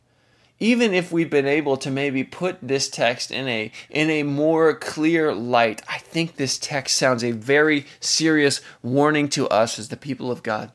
even 0.60 0.94
if 0.94 1.12
we've 1.12 1.30
been 1.30 1.48
able 1.48 1.78
to 1.78 1.90
maybe 1.90 2.24
put 2.24 2.58
this 2.62 2.90
text 2.90 3.32
in 3.32 3.48
a 3.48 3.72
in 3.90 4.10
a 4.10 4.24
more 4.24 4.74
clear 4.74 5.34
light, 5.34 5.82
I 5.88 6.00
think 6.00 6.36
this 6.36 6.58
text 6.58 6.98
sounds 6.98 7.24
a 7.24 7.32
very 7.32 7.86
serious 8.00 8.62
warning 8.82 9.30
to 9.30 9.48
us 9.50 9.80
as 9.80 9.90
the 9.90 9.98
people 9.98 10.32
of 10.32 10.44
God. 10.44 10.72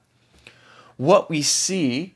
What 0.96 1.28
we 1.28 1.42
see 1.42 2.15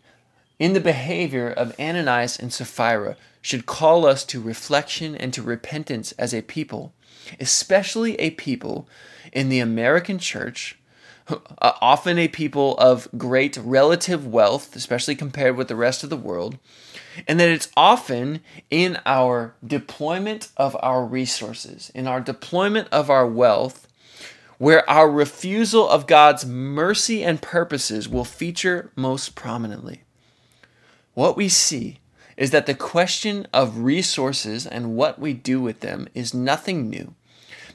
in 0.60 0.74
the 0.74 0.80
behavior 0.80 1.50
of 1.50 1.74
Ananias 1.80 2.38
and 2.38 2.52
Sapphira 2.52 3.16
should 3.40 3.64
call 3.64 4.06
us 4.06 4.24
to 4.26 4.40
reflection 4.40 5.16
and 5.16 5.32
to 5.32 5.42
repentance 5.42 6.12
as 6.12 6.34
a 6.34 6.42
people, 6.42 6.92
especially 7.40 8.14
a 8.16 8.30
people 8.30 8.86
in 9.32 9.48
the 9.48 9.58
American 9.58 10.18
church 10.18 10.78
uh, 11.28 11.72
often 11.80 12.18
a 12.18 12.28
people 12.28 12.76
of 12.76 13.08
great 13.16 13.56
relative 13.56 14.26
wealth, 14.26 14.76
especially 14.76 15.14
compared 15.14 15.56
with 15.56 15.68
the 15.68 15.76
rest 15.76 16.04
of 16.04 16.10
the 16.10 16.16
world, 16.16 16.58
and 17.26 17.40
that 17.40 17.48
it's 17.48 17.70
often 17.76 18.40
in 18.70 18.98
our 19.06 19.54
deployment 19.66 20.48
of 20.58 20.76
our 20.80 21.04
resources, 21.04 21.90
in 21.94 22.06
our 22.06 22.20
deployment 22.20 22.88
of 22.92 23.08
our 23.08 23.26
wealth, 23.26 23.88
where 24.58 24.88
our 24.90 25.10
refusal 25.10 25.88
of 25.88 26.06
God's 26.06 26.44
mercy 26.44 27.24
and 27.24 27.40
purposes 27.40 28.08
will 28.08 28.26
feature 28.26 28.92
most 28.94 29.34
prominently. 29.34 30.02
What 31.14 31.36
we 31.36 31.48
see 31.48 31.98
is 32.36 32.50
that 32.52 32.66
the 32.66 32.74
question 32.74 33.46
of 33.52 33.78
resources 33.78 34.66
and 34.66 34.96
what 34.96 35.18
we 35.18 35.34
do 35.34 35.60
with 35.60 35.80
them 35.80 36.08
is 36.14 36.32
nothing 36.32 36.88
new 36.88 37.14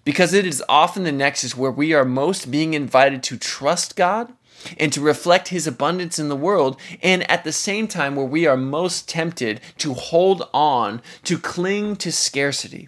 because 0.05 0.33
it 0.33 0.45
is 0.45 0.63
often 0.69 1.03
the 1.03 1.11
nexus 1.11 1.57
where 1.57 1.71
we 1.71 1.93
are 1.93 2.05
most 2.05 2.49
being 2.49 2.73
invited 2.73 3.23
to 3.23 3.37
trust 3.37 3.95
God 3.95 4.31
and 4.77 4.93
to 4.93 5.01
reflect 5.01 5.49
His 5.49 5.67
abundance 5.67 6.17
in 6.17 6.29
the 6.29 6.35
world, 6.35 6.79
and 7.03 7.29
at 7.29 7.43
the 7.43 7.51
same 7.51 7.87
time 7.87 8.15
where 8.15 8.25
we 8.25 8.47
are 8.47 8.55
most 8.55 9.09
tempted 9.09 9.59
to 9.79 9.93
hold 9.93 10.47
on, 10.53 11.01
to 11.23 11.37
cling 11.37 11.97
to 11.97 12.11
scarcity. 12.11 12.87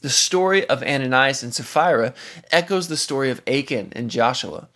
The 0.00 0.10
story 0.10 0.66
of 0.68 0.82
Ananias 0.82 1.42
and 1.42 1.54
Sapphira 1.54 2.14
echoes 2.52 2.88
the 2.88 2.96
story 2.96 3.30
of 3.30 3.42
Achan 3.46 3.92
and 3.96 4.10
Joshua. 4.10 4.68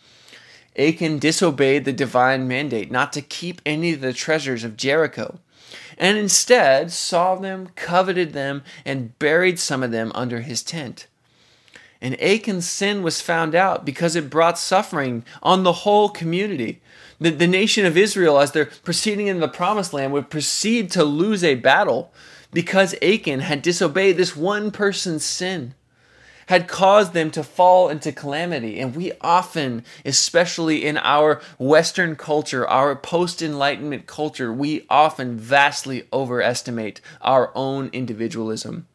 Achan 0.78 1.18
disobeyed 1.18 1.84
the 1.84 1.92
divine 1.92 2.46
mandate 2.46 2.90
not 2.90 3.12
to 3.14 3.22
keep 3.22 3.60
any 3.66 3.92
of 3.92 4.00
the 4.00 4.12
treasures 4.12 4.64
of 4.64 4.76
Jericho, 4.76 5.40
and 5.98 6.16
instead 6.16 6.92
saw 6.92 7.34
them, 7.34 7.70
coveted 7.74 8.32
them, 8.32 8.62
and 8.84 9.18
buried 9.18 9.58
some 9.58 9.82
of 9.82 9.90
them 9.90 10.12
under 10.14 10.40
his 10.40 10.62
tent. 10.62 11.06
And 12.00 12.16
Achan's 12.20 12.68
sin 12.68 13.02
was 13.02 13.20
found 13.20 13.54
out 13.54 13.84
because 13.84 14.14
it 14.14 14.30
brought 14.30 14.58
suffering 14.58 15.24
on 15.42 15.64
the 15.64 15.72
whole 15.72 16.08
community. 16.08 16.80
The, 17.20 17.30
the 17.30 17.48
nation 17.48 17.84
of 17.84 17.96
Israel, 17.96 18.38
as 18.38 18.52
they're 18.52 18.66
proceeding 18.66 19.26
in 19.26 19.40
the 19.40 19.48
promised 19.48 19.92
land, 19.92 20.12
would 20.12 20.30
proceed 20.30 20.92
to 20.92 21.02
lose 21.02 21.42
a 21.42 21.56
battle 21.56 22.12
because 22.52 22.94
Achan 23.02 23.40
had 23.40 23.62
disobeyed 23.62 24.16
this 24.16 24.36
one 24.36 24.70
person's 24.70 25.24
sin, 25.24 25.74
had 26.48 26.66
caused 26.66 27.12
them 27.12 27.30
to 27.30 27.44
fall 27.44 27.90
into 27.90 28.10
calamity. 28.10 28.80
And 28.80 28.96
we 28.96 29.12
often, 29.20 29.84
especially 30.04 30.84
in 30.84 30.96
our 30.96 31.42
Western 31.58 32.16
culture, 32.16 32.66
our 32.66 32.96
post 32.96 33.42
Enlightenment 33.42 34.06
culture, 34.06 34.50
we 34.50 34.86
often 34.88 35.36
vastly 35.36 36.04
overestimate 36.10 37.02
our 37.20 37.52
own 37.54 37.90
individualism. 37.92 38.86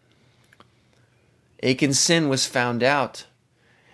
Achan's 1.61 1.99
sin 1.99 2.27
was 2.27 2.47
found 2.47 2.81
out. 2.81 3.25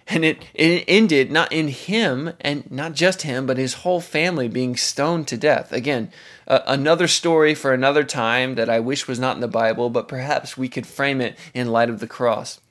And 0.07 0.23
it, 0.23 0.41
it 0.53 0.85
ended 0.87 1.29
not 1.29 1.51
in 1.51 1.67
him, 1.67 2.31
and 2.39 2.71
not 2.71 2.93
just 2.93 3.23
him, 3.23 3.45
but 3.45 3.57
his 3.57 3.73
whole 3.75 3.99
family 3.99 4.47
being 4.47 4.77
stoned 4.77 5.27
to 5.27 5.37
death. 5.37 5.73
Again, 5.73 6.13
uh, 6.47 6.61
another 6.65 7.09
story 7.09 7.53
for 7.55 7.73
another 7.73 8.05
time 8.05 8.55
that 8.55 8.69
I 8.69 8.79
wish 8.79 9.05
was 9.05 9.19
not 9.19 9.35
in 9.35 9.41
the 9.41 9.49
Bible, 9.49 9.89
but 9.89 10.07
perhaps 10.07 10.57
we 10.57 10.69
could 10.69 10.87
frame 10.87 11.19
it 11.19 11.37
in 11.53 11.67
light 11.67 11.89
of 11.89 11.99
the 11.99 12.07
cross. 12.07 12.61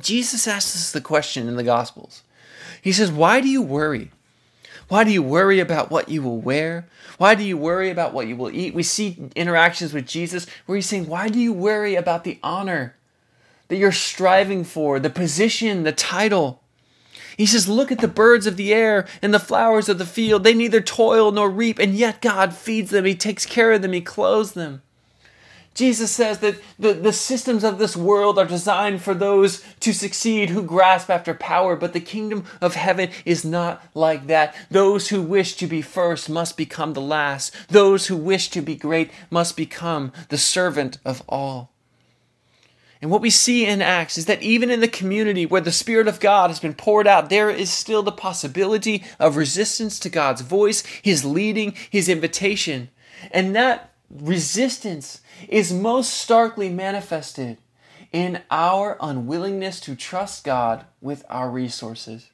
Jesus 0.00 0.46
asks 0.46 0.74
us 0.74 0.92
the 0.92 1.00
question 1.00 1.48
in 1.48 1.56
the 1.56 1.62
Gospels. 1.62 2.22
He 2.82 2.92
says, 2.92 3.10
Why 3.10 3.40
do 3.40 3.48
you 3.48 3.62
worry? 3.62 4.10
Why 4.88 5.04
do 5.04 5.10
you 5.10 5.22
worry 5.22 5.60
about 5.60 5.90
what 5.90 6.08
you 6.08 6.22
will 6.22 6.40
wear? 6.40 6.88
Why 7.18 7.34
do 7.34 7.42
you 7.44 7.58
worry 7.58 7.90
about 7.90 8.14
what 8.14 8.26
you 8.26 8.36
will 8.36 8.50
eat? 8.50 8.74
We 8.74 8.82
see 8.82 9.30
interactions 9.36 9.92
with 9.92 10.06
Jesus 10.06 10.46
where 10.66 10.76
he's 10.76 10.86
saying, 10.86 11.08
Why 11.08 11.28
do 11.28 11.38
you 11.38 11.52
worry 11.52 11.94
about 11.94 12.24
the 12.24 12.38
honor 12.42 12.96
that 13.68 13.76
you're 13.76 13.92
striving 13.92 14.64
for, 14.64 14.98
the 14.98 15.10
position, 15.10 15.84
the 15.84 15.92
title. 15.92 16.62
He 17.36 17.46
says, 17.46 17.68
Look 17.68 17.92
at 17.92 18.00
the 18.00 18.08
birds 18.08 18.46
of 18.46 18.56
the 18.56 18.74
air 18.74 19.06
and 19.22 19.32
the 19.32 19.38
flowers 19.38 19.88
of 19.88 19.98
the 19.98 20.06
field. 20.06 20.42
They 20.42 20.54
neither 20.54 20.80
toil 20.80 21.30
nor 21.30 21.48
reap, 21.48 21.78
and 21.78 21.94
yet 21.94 22.20
God 22.20 22.54
feeds 22.54 22.90
them. 22.90 23.04
He 23.04 23.14
takes 23.14 23.46
care 23.46 23.72
of 23.72 23.82
them, 23.82 23.92
He 23.92 24.00
clothes 24.00 24.52
them. 24.52 24.82
Jesus 25.78 26.10
says 26.10 26.40
that 26.40 26.56
the, 26.76 26.92
the 26.92 27.12
systems 27.12 27.62
of 27.62 27.78
this 27.78 27.96
world 27.96 28.36
are 28.36 28.44
designed 28.44 29.00
for 29.00 29.14
those 29.14 29.62
to 29.78 29.92
succeed 29.92 30.50
who 30.50 30.62
grasp 30.64 31.08
after 31.08 31.34
power, 31.34 31.76
but 31.76 31.92
the 31.92 32.00
kingdom 32.00 32.44
of 32.60 32.74
heaven 32.74 33.10
is 33.24 33.44
not 33.44 33.80
like 33.94 34.26
that. 34.26 34.56
Those 34.72 35.10
who 35.10 35.22
wish 35.22 35.54
to 35.54 35.68
be 35.68 35.80
first 35.80 36.28
must 36.28 36.56
become 36.56 36.94
the 36.94 37.00
last. 37.00 37.54
Those 37.68 38.08
who 38.08 38.16
wish 38.16 38.48
to 38.50 38.60
be 38.60 38.74
great 38.74 39.12
must 39.30 39.56
become 39.56 40.12
the 40.30 40.36
servant 40.36 40.98
of 41.04 41.22
all. 41.28 41.70
And 43.00 43.08
what 43.08 43.22
we 43.22 43.30
see 43.30 43.64
in 43.64 43.80
Acts 43.80 44.18
is 44.18 44.26
that 44.26 44.42
even 44.42 44.72
in 44.72 44.80
the 44.80 44.88
community 44.88 45.46
where 45.46 45.60
the 45.60 45.70
Spirit 45.70 46.08
of 46.08 46.18
God 46.18 46.50
has 46.50 46.58
been 46.58 46.74
poured 46.74 47.06
out, 47.06 47.30
there 47.30 47.50
is 47.50 47.70
still 47.70 48.02
the 48.02 48.10
possibility 48.10 49.04
of 49.20 49.36
resistance 49.36 50.00
to 50.00 50.08
God's 50.08 50.40
voice, 50.40 50.82
His 51.02 51.24
leading, 51.24 51.74
His 51.88 52.08
invitation. 52.08 52.90
And 53.30 53.54
that 53.54 53.92
resistance 54.10 55.20
is 55.48 55.72
most 55.72 56.14
starkly 56.14 56.68
manifested 56.68 57.58
in 58.12 58.40
our 58.50 58.96
unwillingness 59.00 59.80
to 59.80 59.94
trust 59.94 60.44
God 60.44 60.84
with 61.00 61.24
our 61.28 61.50
resources, 61.50 62.30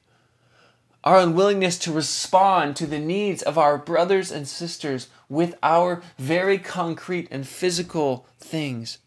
our 1.03 1.19
unwillingness 1.19 1.77
to 1.79 1.91
respond 1.91 2.75
to 2.75 2.87
the 2.87 2.99
needs 2.99 3.41
of 3.41 3.57
our 3.57 3.77
brothers 3.77 4.31
and 4.31 4.47
sisters 4.47 5.09
with 5.27 5.55
our 5.61 6.01
very 6.17 6.57
concrete 6.57 7.27
and 7.29 7.47
physical 7.47 8.25
things. 8.39 8.99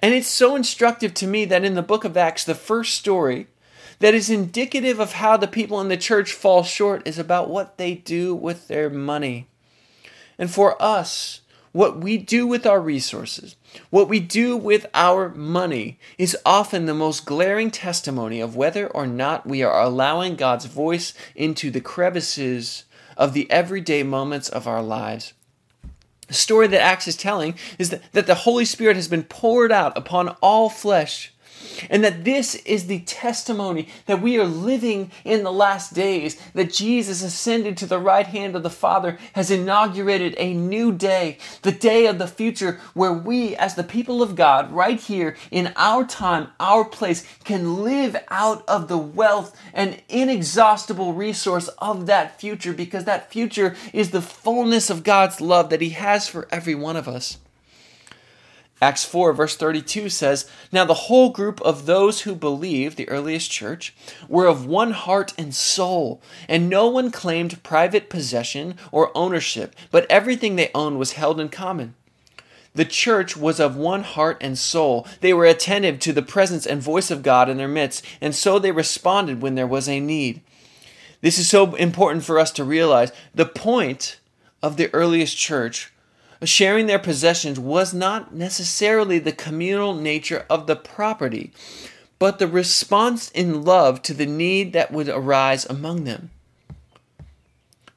And 0.00 0.14
it's 0.14 0.28
so 0.28 0.54
instructive 0.54 1.14
to 1.14 1.26
me 1.26 1.44
that 1.46 1.64
in 1.64 1.74
the 1.74 1.82
book 1.82 2.04
of 2.04 2.16
Acts, 2.16 2.44
the 2.44 2.54
first 2.54 2.94
story 2.94 3.46
that 4.00 4.14
is 4.14 4.30
indicative 4.30 5.00
of 5.00 5.14
how 5.14 5.36
the 5.36 5.48
people 5.48 5.80
in 5.80 5.88
the 5.88 5.96
church 5.96 6.32
fall 6.32 6.62
short 6.62 7.06
is 7.06 7.18
about 7.18 7.50
what 7.50 7.78
they 7.78 7.94
do 7.94 8.34
with 8.34 8.68
their 8.68 8.88
money. 8.88 9.48
And 10.38 10.50
for 10.50 10.80
us, 10.80 11.40
what 11.72 11.98
we 11.98 12.18
do 12.18 12.46
with 12.46 12.66
our 12.66 12.80
resources, 12.80 13.56
what 13.90 14.08
we 14.08 14.20
do 14.20 14.56
with 14.56 14.86
our 14.94 15.28
money, 15.30 15.98
is 16.16 16.36
often 16.44 16.86
the 16.86 16.94
most 16.94 17.26
glaring 17.26 17.70
testimony 17.70 18.40
of 18.40 18.56
whether 18.56 18.86
or 18.88 19.06
not 19.06 19.46
we 19.46 19.62
are 19.62 19.80
allowing 19.80 20.36
God's 20.36 20.64
voice 20.64 21.14
into 21.34 21.70
the 21.70 21.80
crevices 21.80 22.84
of 23.16 23.32
the 23.32 23.50
everyday 23.50 24.02
moments 24.02 24.48
of 24.48 24.66
our 24.66 24.82
lives. 24.82 25.34
The 26.28 26.34
story 26.34 26.66
that 26.68 26.80
Acts 26.80 27.08
is 27.08 27.16
telling 27.16 27.54
is 27.78 27.90
that, 27.90 28.02
that 28.12 28.26
the 28.26 28.34
Holy 28.34 28.64
Spirit 28.64 28.96
has 28.96 29.08
been 29.08 29.24
poured 29.24 29.72
out 29.72 29.96
upon 29.96 30.28
all 30.40 30.68
flesh 30.68 31.32
and 31.90 32.04
that 32.04 32.24
this 32.24 32.54
is 32.56 32.86
the 32.86 33.00
testimony 33.00 33.88
that 34.06 34.22
we 34.22 34.38
are 34.38 34.44
living 34.44 35.10
in 35.24 35.42
the 35.42 35.52
last 35.52 35.94
days, 35.94 36.40
that 36.54 36.72
Jesus 36.72 37.22
ascended 37.22 37.76
to 37.76 37.86
the 37.86 37.98
right 37.98 38.26
hand 38.26 38.56
of 38.56 38.62
the 38.62 38.70
Father 38.70 39.18
has 39.32 39.50
inaugurated 39.50 40.34
a 40.38 40.54
new 40.54 40.92
day, 40.92 41.38
the 41.62 41.72
day 41.72 42.06
of 42.06 42.18
the 42.18 42.28
future, 42.28 42.80
where 42.94 43.12
we, 43.12 43.56
as 43.56 43.74
the 43.74 43.84
people 43.84 44.22
of 44.22 44.34
God, 44.34 44.70
right 44.72 45.00
here 45.00 45.36
in 45.50 45.72
our 45.76 46.04
time, 46.04 46.48
our 46.60 46.84
place, 46.84 47.26
can 47.44 47.82
live 47.82 48.16
out 48.28 48.64
of 48.68 48.88
the 48.88 48.98
wealth 48.98 49.56
and 49.72 50.00
inexhaustible 50.08 51.12
resource 51.12 51.68
of 51.78 52.06
that 52.06 52.40
future, 52.40 52.72
because 52.72 53.04
that 53.04 53.30
future 53.30 53.76
is 53.92 54.10
the 54.10 54.22
fullness 54.22 54.90
of 54.90 55.04
God's 55.04 55.40
love 55.40 55.70
that 55.70 55.80
He 55.80 55.90
has 55.90 56.28
for 56.28 56.48
every 56.50 56.74
one 56.74 56.96
of 56.96 57.08
us. 57.08 57.38
Acts 58.80 59.04
4, 59.04 59.32
verse 59.32 59.56
32 59.56 60.08
says, 60.08 60.48
Now 60.70 60.84
the 60.84 60.94
whole 60.94 61.30
group 61.30 61.60
of 61.62 61.86
those 61.86 62.20
who 62.20 62.34
believed, 62.36 62.96
the 62.96 63.08
earliest 63.08 63.50
church, 63.50 63.94
were 64.28 64.46
of 64.46 64.66
one 64.66 64.92
heart 64.92 65.32
and 65.36 65.52
soul, 65.52 66.22
and 66.48 66.68
no 66.68 66.86
one 66.86 67.10
claimed 67.10 67.62
private 67.64 68.08
possession 68.08 68.76
or 68.92 69.16
ownership, 69.16 69.74
but 69.90 70.06
everything 70.08 70.54
they 70.54 70.70
owned 70.74 70.98
was 70.98 71.12
held 71.12 71.40
in 71.40 71.48
common. 71.48 71.94
The 72.74 72.84
church 72.84 73.36
was 73.36 73.58
of 73.58 73.76
one 73.76 74.04
heart 74.04 74.36
and 74.40 74.56
soul. 74.56 75.04
They 75.20 75.32
were 75.32 75.46
attentive 75.46 75.98
to 76.00 76.12
the 76.12 76.22
presence 76.22 76.64
and 76.64 76.80
voice 76.80 77.10
of 77.10 77.24
God 77.24 77.48
in 77.48 77.56
their 77.56 77.66
midst, 77.66 78.04
and 78.20 78.32
so 78.32 78.60
they 78.60 78.70
responded 78.70 79.42
when 79.42 79.56
there 79.56 79.66
was 79.66 79.88
a 79.88 79.98
need. 79.98 80.42
This 81.20 81.38
is 81.38 81.50
so 81.50 81.74
important 81.74 82.22
for 82.22 82.38
us 82.38 82.52
to 82.52 82.62
realize. 82.62 83.10
The 83.34 83.46
point 83.46 84.20
of 84.62 84.76
the 84.76 84.92
earliest 84.94 85.36
church 85.36 85.92
sharing 86.44 86.86
their 86.86 86.98
possessions 86.98 87.58
was 87.58 87.92
not 87.92 88.34
necessarily 88.34 89.18
the 89.18 89.32
communal 89.32 89.94
nature 89.94 90.46
of 90.48 90.66
the 90.66 90.76
property, 90.76 91.52
but 92.18 92.38
the 92.38 92.46
response 92.46 93.30
in 93.30 93.62
love 93.62 94.02
to 94.02 94.14
the 94.14 94.26
need 94.26 94.72
that 94.72 94.92
would 94.92 95.08
arise 95.08 95.64
among 95.66 96.04
them. 96.04 96.30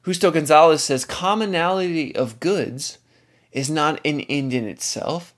Justo 0.04 0.32
Gonzalez 0.32 0.82
says 0.82 1.04
commonality 1.04 2.14
of 2.14 2.40
goods 2.40 2.98
is 3.52 3.70
not 3.70 4.00
an 4.04 4.20
end 4.22 4.52
in 4.52 4.66
itself. 4.66 5.34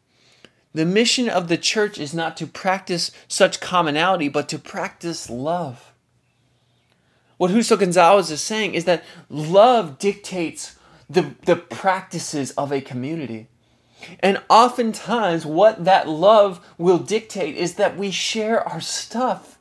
The 0.73 0.87
mission 0.87 1.29
of 1.29 1.49
the 1.49 1.59
church 1.59 1.99
is 1.99 2.15
not 2.15 2.37
to 2.39 2.47
practice 2.47 3.11
such 3.29 3.61
commonality, 3.61 4.29
but 4.29 4.49
to 4.49 4.59
practice 4.59 5.29
love. 5.29 5.93
What 7.37 7.51
Justo 7.51 7.77
Gonzalez 7.77 8.31
is 8.31 8.41
saying 8.41 8.75
is 8.75 8.85
that 8.87 9.05
love 9.29 9.99
dictates 9.99 10.77
the, 11.09 11.35
the 11.45 11.57
practices 11.57 12.53
of 12.53 12.73
a 12.73 12.81
community. 12.81 13.49
And 14.21 14.43
oftentimes, 14.49 15.47
what 15.47 15.85
that 15.85 16.09
love 16.09 16.65
will 16.79 16.99
dictate 16.99 17.57
is 17.57 17.75
that 17.75 17.97
we 17.97 18.11
share 18.11 18.67
our 18.67 18.81
stuff, 18.81 19.59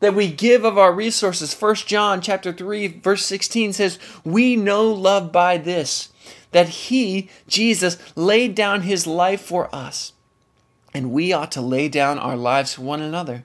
that 0.00 0.14
we 0.14 0.30
give 0.30 0.64
of 0.64 0.78
our 0.78 0.92
resources. 0.92 1.54
First 1.54 1.86
John 1.86 2.20
chapter 2.20 2.52
3, 2.52 2.88
verse 2.88 3.24
16 3.24 3.72
says, 3.74 3.98
We 4.24 4.56
know 4.56 4.90
love 4.90 5.32
by 5.32 5.58
this, 5.58 6.10
that 6.52 6.68
He, 6.68 7.28
Jesus, 7.46 7.98
laid 8.16 8.54
down 8.54 8.82
His 8.82 9.06
life 9.06 9.42
for 9.42 9.74
us, 9.74 10.12
and 10.94 11.12
we 11.12 11.32
ought 11.32 11.52
to 11.52 11.60
lay 11.60 11.88
down 11.88 12.18
our 12.18 12.36
lives 12.36 12.74
for 12.74 12.82
one 12.82 13.02
another. 13.02 13.44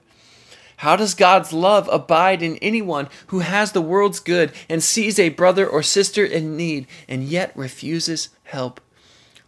How 0.80 0.96
does 0.96 1.12
God's 1.12 1.52
love 1.52 1.90
abide 1.92 2.42
in 2.42 2.56
anyone 2.56 3.10
who 3.26 3.40
has 3.40 3.72
the 3.72 3.82
world's 3.82 4.18
good 4.18 4.50
and 4.66 4.82
sees 4.82 5.18
a 5.18 5.28
brother 5.28 5.68
or 5.68 5.82
sister 5.82 6.24
in 6.24 6.56
need 6.56 6.86
and 7.06 7.22
yet 7.22 7.52
refuses 7.54 8.30
help? 8.44 8.80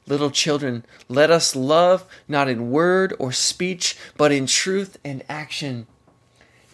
Little 0.07 0.31
children, 0.31 0.85
let 1.09 1.31
us 1.31 1.57
love 1.57 2.05
not 2.29 2.51
in 2.51 2.71
word 2.71 3.15
or 3.19 3.33
speech, 3.33 3.97
but 4.19 4.31
in 4.31 4.47
truth 4.47 4.99
and 5.03 5.25
action. 5.27 5.87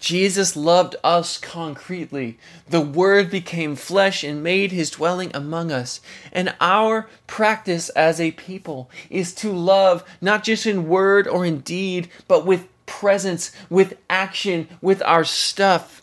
Jesus 0.00 0.56
loved 0.56 0.96
us 1.04 1.38
concretely. 1.38 2.36
The 2.68 2.80
Word 2.80 3.30
became 3.30 3.76
flesh 3.76 4.24
and 4.24 4.42
made 4.42 4.72
his 4.72 4.90
dwelling 4.90 5.30
among 5.34 5.70
us. 5.70 6.00
And 6.32 6.54
our 6.60 7.08
practice 7.28 7.90
as 7.90 8.20
a 8.20 8.32
people 8.32 8.90
is 9.08 9.32
to 9.36 9.52
love 9.52 10.02
not 10.20 10.42
just 10.42 10.66
in 10.66 10.88
word 10.88 11.28
or 11.28 11.44
in 11.44 11.60
deed, 11.60 12.08
but 12.26 12.44
with 12.44 12.66
presence, 12.88 13.52
with 13.70 13.96
action, 14.10 14.66
with 14.80 15.00
our 15.02 15.22
stuff. 15.22 16.02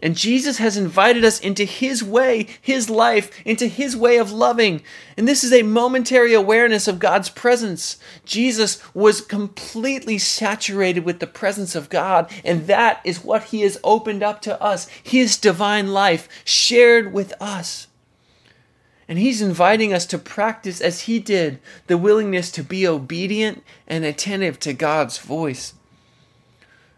And 0.00 0.16
Jesus 0.16 0.58
has 0.58 0.76
invited 0.76 1.24
us 1.24 1.40
into 1.40 1.64
His 1.64 2.04
way, 2.04 2.46
His 2.60 2.88
life, 2.88 3.32
into 3.44 3.66
His 3.66 3.96
way 3.96 4.16
of 4.18 4.30
loving. 4.30 4.82
And 5.16 5.26
this 5.26 5.42
is 5.42 5.52
a 5.52 5.64
momentary 5.64 6.34
awareness 6.34 6.86
of 6.86 7.00
God's 7.00 7.30
presence. 7.30 7.98
Jesus 8.24 8.80
was 8.94 9.20
completely 9.20 10.18
saturated 10.18 11.04
with 11.04 11.18
the 11.18 11.26
presence 11.26 11.74
of 11.74 11.88
God, 11.88 12.30
and 12.44 12.68
that 12.68 13.00
is 13.02 13.24
what 13.24 13.44
He 13.44 13.62
has 13.62 13.78
opened 13.82 14.22
up 14.22 14.40
to 14.42 14.60
us 14.62 14.88
His 15.02 15.36
divine 15.36 15.88
life 15.92 16.28
shared 16.44 17.12
with 17.12 17.34
us. 17.40 17.88
And 19.08 19.18
He's 19.18 19.42
inviting 19.42 19.92
us 19.92 20.06
to 20.06 20.18
practice 20.18 20.80
as 20.80 21.02
He 21.02 21.18
did 21.18 21.58
the 21.88 21.98
willingness 21.98 22.52
to 22.52 22.62
be 22.62 22.86
obedient 22.86 23.64
and 23.88 24.04
attentive 24.04 24.60
to 24.60 24.74
God's 24.74 25.18
voice. 25.18 25.74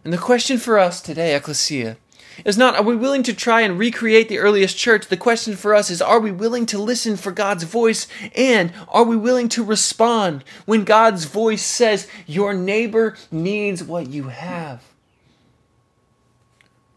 And 0.05 0.13
the 0.13 0.19
question 0.19 0.59
for 0.59 0.79
us 0.79 1.01
today, 1.01 1.35
Ecclesia, 1.35 1.97
is 2.45 2.57
not 2.57 2.75
are 2.77 2.83
we 2.83 2.97
willing 2.97 3.23
to 3.25 3.35
try 3.35 3.61
and 3.61 3.79
recreate 3.79 4.29
the 4.29 4.39
earliest 4.39 4.77
church? 4.77 5.09
The 5.09 5.17
question 5.17 5.57
for 5.57 5.75
us 5.75 5.91
is 5.91 6.01
are 6.01 6.21
we 6.21 6.31
willing 6.31 6.65
to 6.67 6.79
listen 6.79 7.17
for 7.17 7.33
God's 7.33 7.65
voice 7.65 8.07
and 8.35 8.73
are 8.89 9.05
we 9.05 9.17
willing 9.17 9.49
to 9.51 9.65
respond 9.65 10.45
when 10.65 10.85
God's 10.85 11.25
voice 11.25 11.63
says 11.63 12.09
your 12.27 12.55
neighbor 12.55 13.17
needs 13.31 13.83
what 13.85 14.09
you 14.09 14.29
have? 14.29 14.83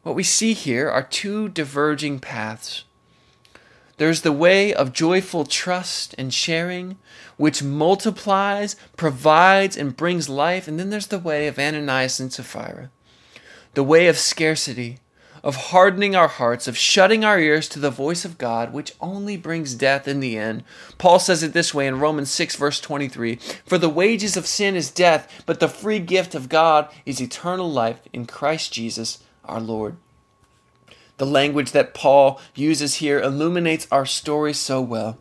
What 0.03 0.15
we 0.15 0.23
see 0.23 0.53
here 0.53 0.89
are 0.89 1.03
two 1.03 1.49
diverging 1.49 2.19
paths. 2.19 2.83
There's 3.97 4.21
the 4.21 4.31
way 4.31 4.73
of 4.73 4.91
joyful 4.91 5.45
trust 5.45 6.15
and 6.17 6.33
sharing, 6.33 6.97
which 7.37 7.61
multiplies, 7.61 8.75
provides, 8.97 9.77
and 9.77 9.95
brings 9.95 10.29
life. 10.29 10.67
And 10.67 10.79
then 10.79 10.89
there's 10.89 11.07
the 11.07 11.19
way 11.19 11.47
of 11.47 11.59
Ananias 11.59 12.19
and 12.19 12.33
Sapphira, 12.33 12.89
the 13.75 13.83
way 13.83 14.07
of 14.07 14.17
scarcity, 14.17 14.99
of 15.43 15.55
hardening 15.55 16.15
our 16.15 16.29
hearts, 16.29 16.67
of 16.67 16.77
shutting 16.77 17.25
our 17.25 17.37
ears 17.37 17.67
to 17.67 17.79
the 17.79 17.91
voice 17.91 18.23
of 18.23 18.37
God, 18.37 18.73
which 18.73 18.93
only 19.01 19.35
brings 19.35 19.75
death 19.75 20.07
in 20.07 20.21
the 20.21 20.37
end. 20.37 20.63
Paul 20.97 21.19
says 21.19 21.43
it 21.43 21.53
this 21.53 21.73
way 21.73 21.85
in 21.85 21.99
Romans 21.99 22.31
6, 22.31 22.55
verse 22.55 22.79
23 22.79 23.35
For 23.65 23.77
the 23.77 23.89
wages 23.89 24.37
of 24.37 24.47
sin 24.47 24.75
is 24.75 24.89
death, 24.89 25.43
but 25.45 25.59
the 25.59 25.67
free 25.67 25.99
gift 25.99 26.33
of 26.33 26.49
God 26.49 26.89
is 27.05 27.21
eternal 27.21 27.69
life 27.69 27.99
in 28.13 28.25
Christ 28.25 28.73
Jesus 28.73 29.21
our 29.43 29.59
Lord. 29.59 29.97
The 31.17 31.25
language 31.25 31.71
that 31.71 31.93
Paul 31.93 32.39
uses 32.55 32.95
here 32.95 33.19
illuminates 33.21 33.87
our 33.91 34.05
story 34.05 34.53
so 34.53 34.81
well. 34.81 35.17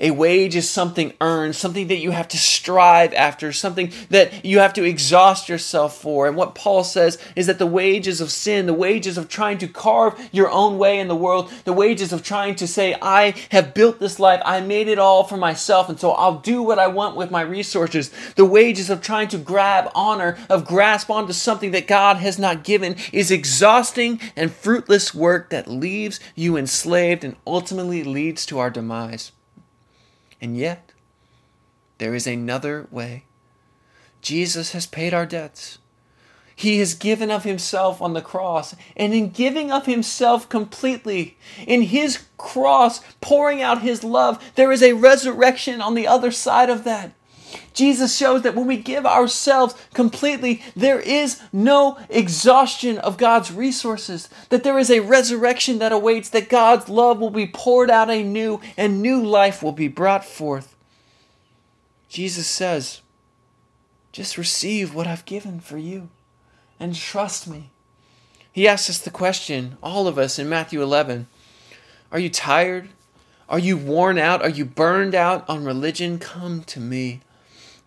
A 0.00 0.10
wage 0.10 0.54
is 0.54 0.68
something 0.68 1.12
earned, 1.20 1.56
something 1.56 1.88
that 1.88 1.98
you 1.98 2.12
have 2.12 2.28
to 2.28 2.38
strive 2.38 3.12
after, 3.14 3.52
something 3.52 3.92
that 4.10 4.44
you 4.44 4.60
have 4.60 4.72
to 4.74 4.84
exhaust 4.84 5.48
yourself 5.48 6.00
for. 6.00 6.26
And 6.28 6.36
what 6.36 6.54
Paul 6.54 6.84
says 6.84 7.18
is 7.34 7.46
that 7.46 7.58
the 7.58 7.66
wages 7.66 8.20
of 8.20 8.30
sin, 8.30 8.66
the 8.66 8.74
wages 8.74 9.18
of 9.18 9.28
trying 9.28 9.58
to 9.58 9.68
carve 9.68 10.28
your 10.32 10.50
own 10.50 10.78
way 10.78 10.98
in 11.00 11.08
the 11.08 11.16
world, 11.16 11.50
the 11.64 11.72
wages 11.72 12.12
of 12.12 12.22
trying 12.22 12.54
to 12.56 12.66
say, 12.66 12.96
I 13.02 13.34
have 13.50 13.74
built 13.74 13.98
this 13.98 14.20
life, 14.20 14.40
I 14.44 14.60
made 14.60 14.88
it 14.88 14.98
all 14.98 15.24
for 15.24 15.36
myself, 15.36 15.88
and 15.88 15.98
so 15.98 16.12
I'll 16.12 16.38
do 16.38 16.62
what 16.62 16.78
I 16.78 16.86
want 16.86 17.16
with 17.16 17.30
my 17.30 17.42
resources, 17.42 18.10
the 18.36 18.44
wages 18.44 18.90
of 18.90 19.02
trying 19.02 19.28
to 19.28 19.38
grab 19.38 19.90
honor, 19.94 20.38
of 20.48 20.64
grasp 20.64 21.10
onto 21.10 21.32
something 21.32 21.72
that 21.72 21.86
God 21.88 22.18
has 22.18 22.38
not 22.38 22.64
given, 22.64 22.96
is 23.12 23.30
exhausting 23.30 24.20
and 24.36 24.52
fruitless 24.52 25.14
work 25.14 25.50
that 25.50 25.68
leaves 25.68 26.20
you 26.34 26.56
enslaved 26.56 27.24
and 27.24 27.36
ultimately 27.46 28.04
leads 28.04 28.46
to 28.46 28.58
our 28.58 28.70
demise. 28.70 29.32
And 30.40 30.56
yet, 30.56 30.92
there 31.98 32.14
is 32.14 32.26
another 32.26 32.86
way. 32.90 33.24
Jesus 34.20 34.72
has 34.72 34.86
paid 34.86 35.12
our 35.14 35.26
debts. 35.26 35.78
He 36.54 36.78
has 36.80 36.94
given 36.94 37.30
of 37.30 37.44
himself 37.44 38.02
on 38.02 38.14
the 38.14 38.20
cross. 38.20 38.74
And 38.96 39.14
in 39.14 39.30
giving 39.30 39.70
of 39.70 39.86
himself 39.86 40.48
completely, 40.48 41.38
in 41.66 41.82
his 41.82 42.26
cross, 42.36 43.00
pouring 43.20 43.62
out 43.62 43.82
his 43.82 44.02
love, 44.02 44.42
there 44.56 44.72
is 44.72 44.82
a 44.82 44.94
resurrection 44.94 45.80
on 45.80 45.94
the 45.94 46.08
other 46.08 46.32
side 46.32 46.68
of 46.68 46.82
that. 46.82 47.12
Jesus 47.72 48.16
shows 48.16 48.42
that 48.42 48.54
when 48.54 48.66
we 48.66 48.76
give 48.76 49.06
ourselves 49.06 49.74
completely, 49.94 50.62
there 50.74 51.00
is 51.00 51.40
no 51.52 51.98
exhaustion 52.08 52.98
of 52.98 53.16
God's 53.16 53.52
resources, 53.52 54.28
that 54.48 54.64
there 54.64 54.78
is 54.78 54.90
a 54.90 55.00
resurrection 55.00 55.78
that 55.78 55.92
awaits, 55.92 56.28
that 56.30 56.48
God's 56.48 56.88
love 56.88 57.20
will 57.20 57.30
be 57.30 57.46
poured 57.46 57.90
out 57.90 58.10
anew 58.10 58.60
and 58.76 59.00
new 59.00 59.22
life 59.24 59.62
will 59.62 59.72
be 59.72 59.88
brought 59.88 60.24
forth. 60.24 60.74
Jesus 62.08 62.46
says, 62.46 63.00
just 64.12 64.38
receive 64.38 64.94
what 64.94 65.06
I've 65.06 65.24
given 65.24 65.60
for 65.60 65.78
you 65.78 66.08
and 66.80 66.94
trust 66.94 67.46
me. 67.46 67.70
He 68.50 68.66
asks 68.66 68.90
us 68.90 68.98
the 68.98 69.10
question, 69.10 69.76
all 69.82 70.08
of 70.08 70.18
us 70.18 70.38
in 70.38 70.48
Matthew 70.48 70.82
11 70.82 71.28
Are 72.10 72.18
you 72.18 72.30
tired? 72.30 72.88
Are 73.48 73.58
you 73.58 73.76
worn 73.76 74.18
out? 74.18 74.42
Are 74.42 74.48
you 74.48 74.64
burned 74.64 75.14
out 75.14 75.48
on 75.48 75.64
religion? 75.64 76.18
Come 76.18 76.64
to 76.64 76.80
me. 76.80 77.20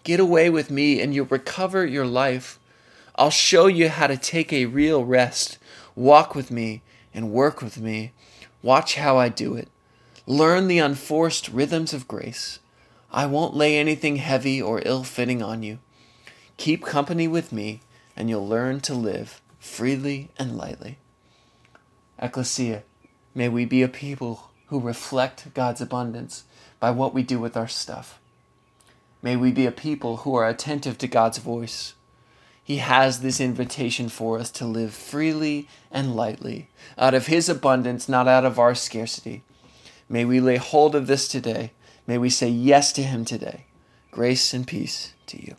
Get 0.04 0.20
away 0.20 0.50
with 0.50 0.72
me 0.72 1.02
and 1.02 1.14
you'll 1.14 1.26
recover 1.26 1.86
your 1.86 2.06
life. 2.06 2.60
I'll 3.16 3.30
show 3.30 3.68
you 3.68 3.90
how 3.90 4.08
to 4.08 4.18
take 4.18 4.52
a 4.52 4.66
real 4.66 5.06
rest. 5.06 5.58
Walk 5.96 6.34
with 6.34 6.50
me 6.50 6.82
and 7.14 7.32
work 7.32 7.62
with 7.62 7.78
me. 7.78 8.14
Watch 8.64 8.96
how 8.96 9.18
I 9.18 9.30
do 9.30 9.56
it. 9.56 9.68
Learn 10.26 10.68
the 10.68 10.80
unforced 10.80 11.50
rhythms 11.50 11.94
of 11.94 12.08
grace. 12.08 12.60
I 13.12 13.26
won't 13.26 13.56
lay 13.56 13.78
anything 13.78 14.16
heavy 14.16 14.62
or 14.62 14.82
ill 14.86 15.04
fitting 15.04 15.42
on 15.42 15.64
you. 15.64 15.80
Keep 16.58 16.86
company 16.86 17.28
with 17.28 17.52
me, 17.52 17.82
and 18.16 18.30
you'll 18.30 18.48
learn 18.48 18.80
to 18.82 18.94
live 18.94 19.42
freely 19.60 20.30
and 20.38 20.58
lightly. 20.58 20.98
Ecclesia, 22.20 22.84
may 23.36 23.50
we 23.50 23.66
be 23.66 23.82
a 23.82 23.90
people 23.90 24.52
who 24.68 24.80
reflect 24.80 25.54
God's 25.54 25.82
abundance 25.82 26.46
by 26.80 26.92
what 26.92 27.14
we 27.14 27.24
do 27.24 27.40
with 27.40 27.58
our 27.58 27.68
stuff. 27.68 28.21
May 29.22 29.36
we 29.36 29.52
be 29.52 29.66
a 29.66 29.72
people 29.72 30.18
who 30.18 30.34
are 30.36 30.48
attentive 30.48 30.98
to 31.00 31.08
God's 31.08 31.38
voice. 31.38 31.94
He 32.64 32.78
has 32.78 33.20
this 33.20 33.40
invitation 33.40 34.10
for 34.10 34.40
us 34.40 34.50
to 34.52 34.66
live 34.66 34.94
freely 34.94 35.68
and 35.92 36.16
lightly, 36.16 36.70
out 36.98 37.14
of 37.14 37.28
His 37.28 37.50
abundance, 37.50 38.08
not 38.08 38.28
out 38.28 38.46
of 38.46 38.58
our 38.58 38.76
scarcity. 38.76 39.44
May 40.08 40.26
we 40.26 40.40
lay 40.40 40.58
hold 40.58 40.96
of 40.96 41.08
this 41.08 41.28
today. 41.28 41.72
May 42.08 42.18
we 42.18 42.30
say 42.30 42.50
yes 42.50 42.92
to 42.94 43.04
Him 43.04 43.26
today. 43.26 43.66
Grace 44.10 44.54
and 44.54 44.68
peace 44.68 45.14
to 45.28 45.42
you. 45.42 45.56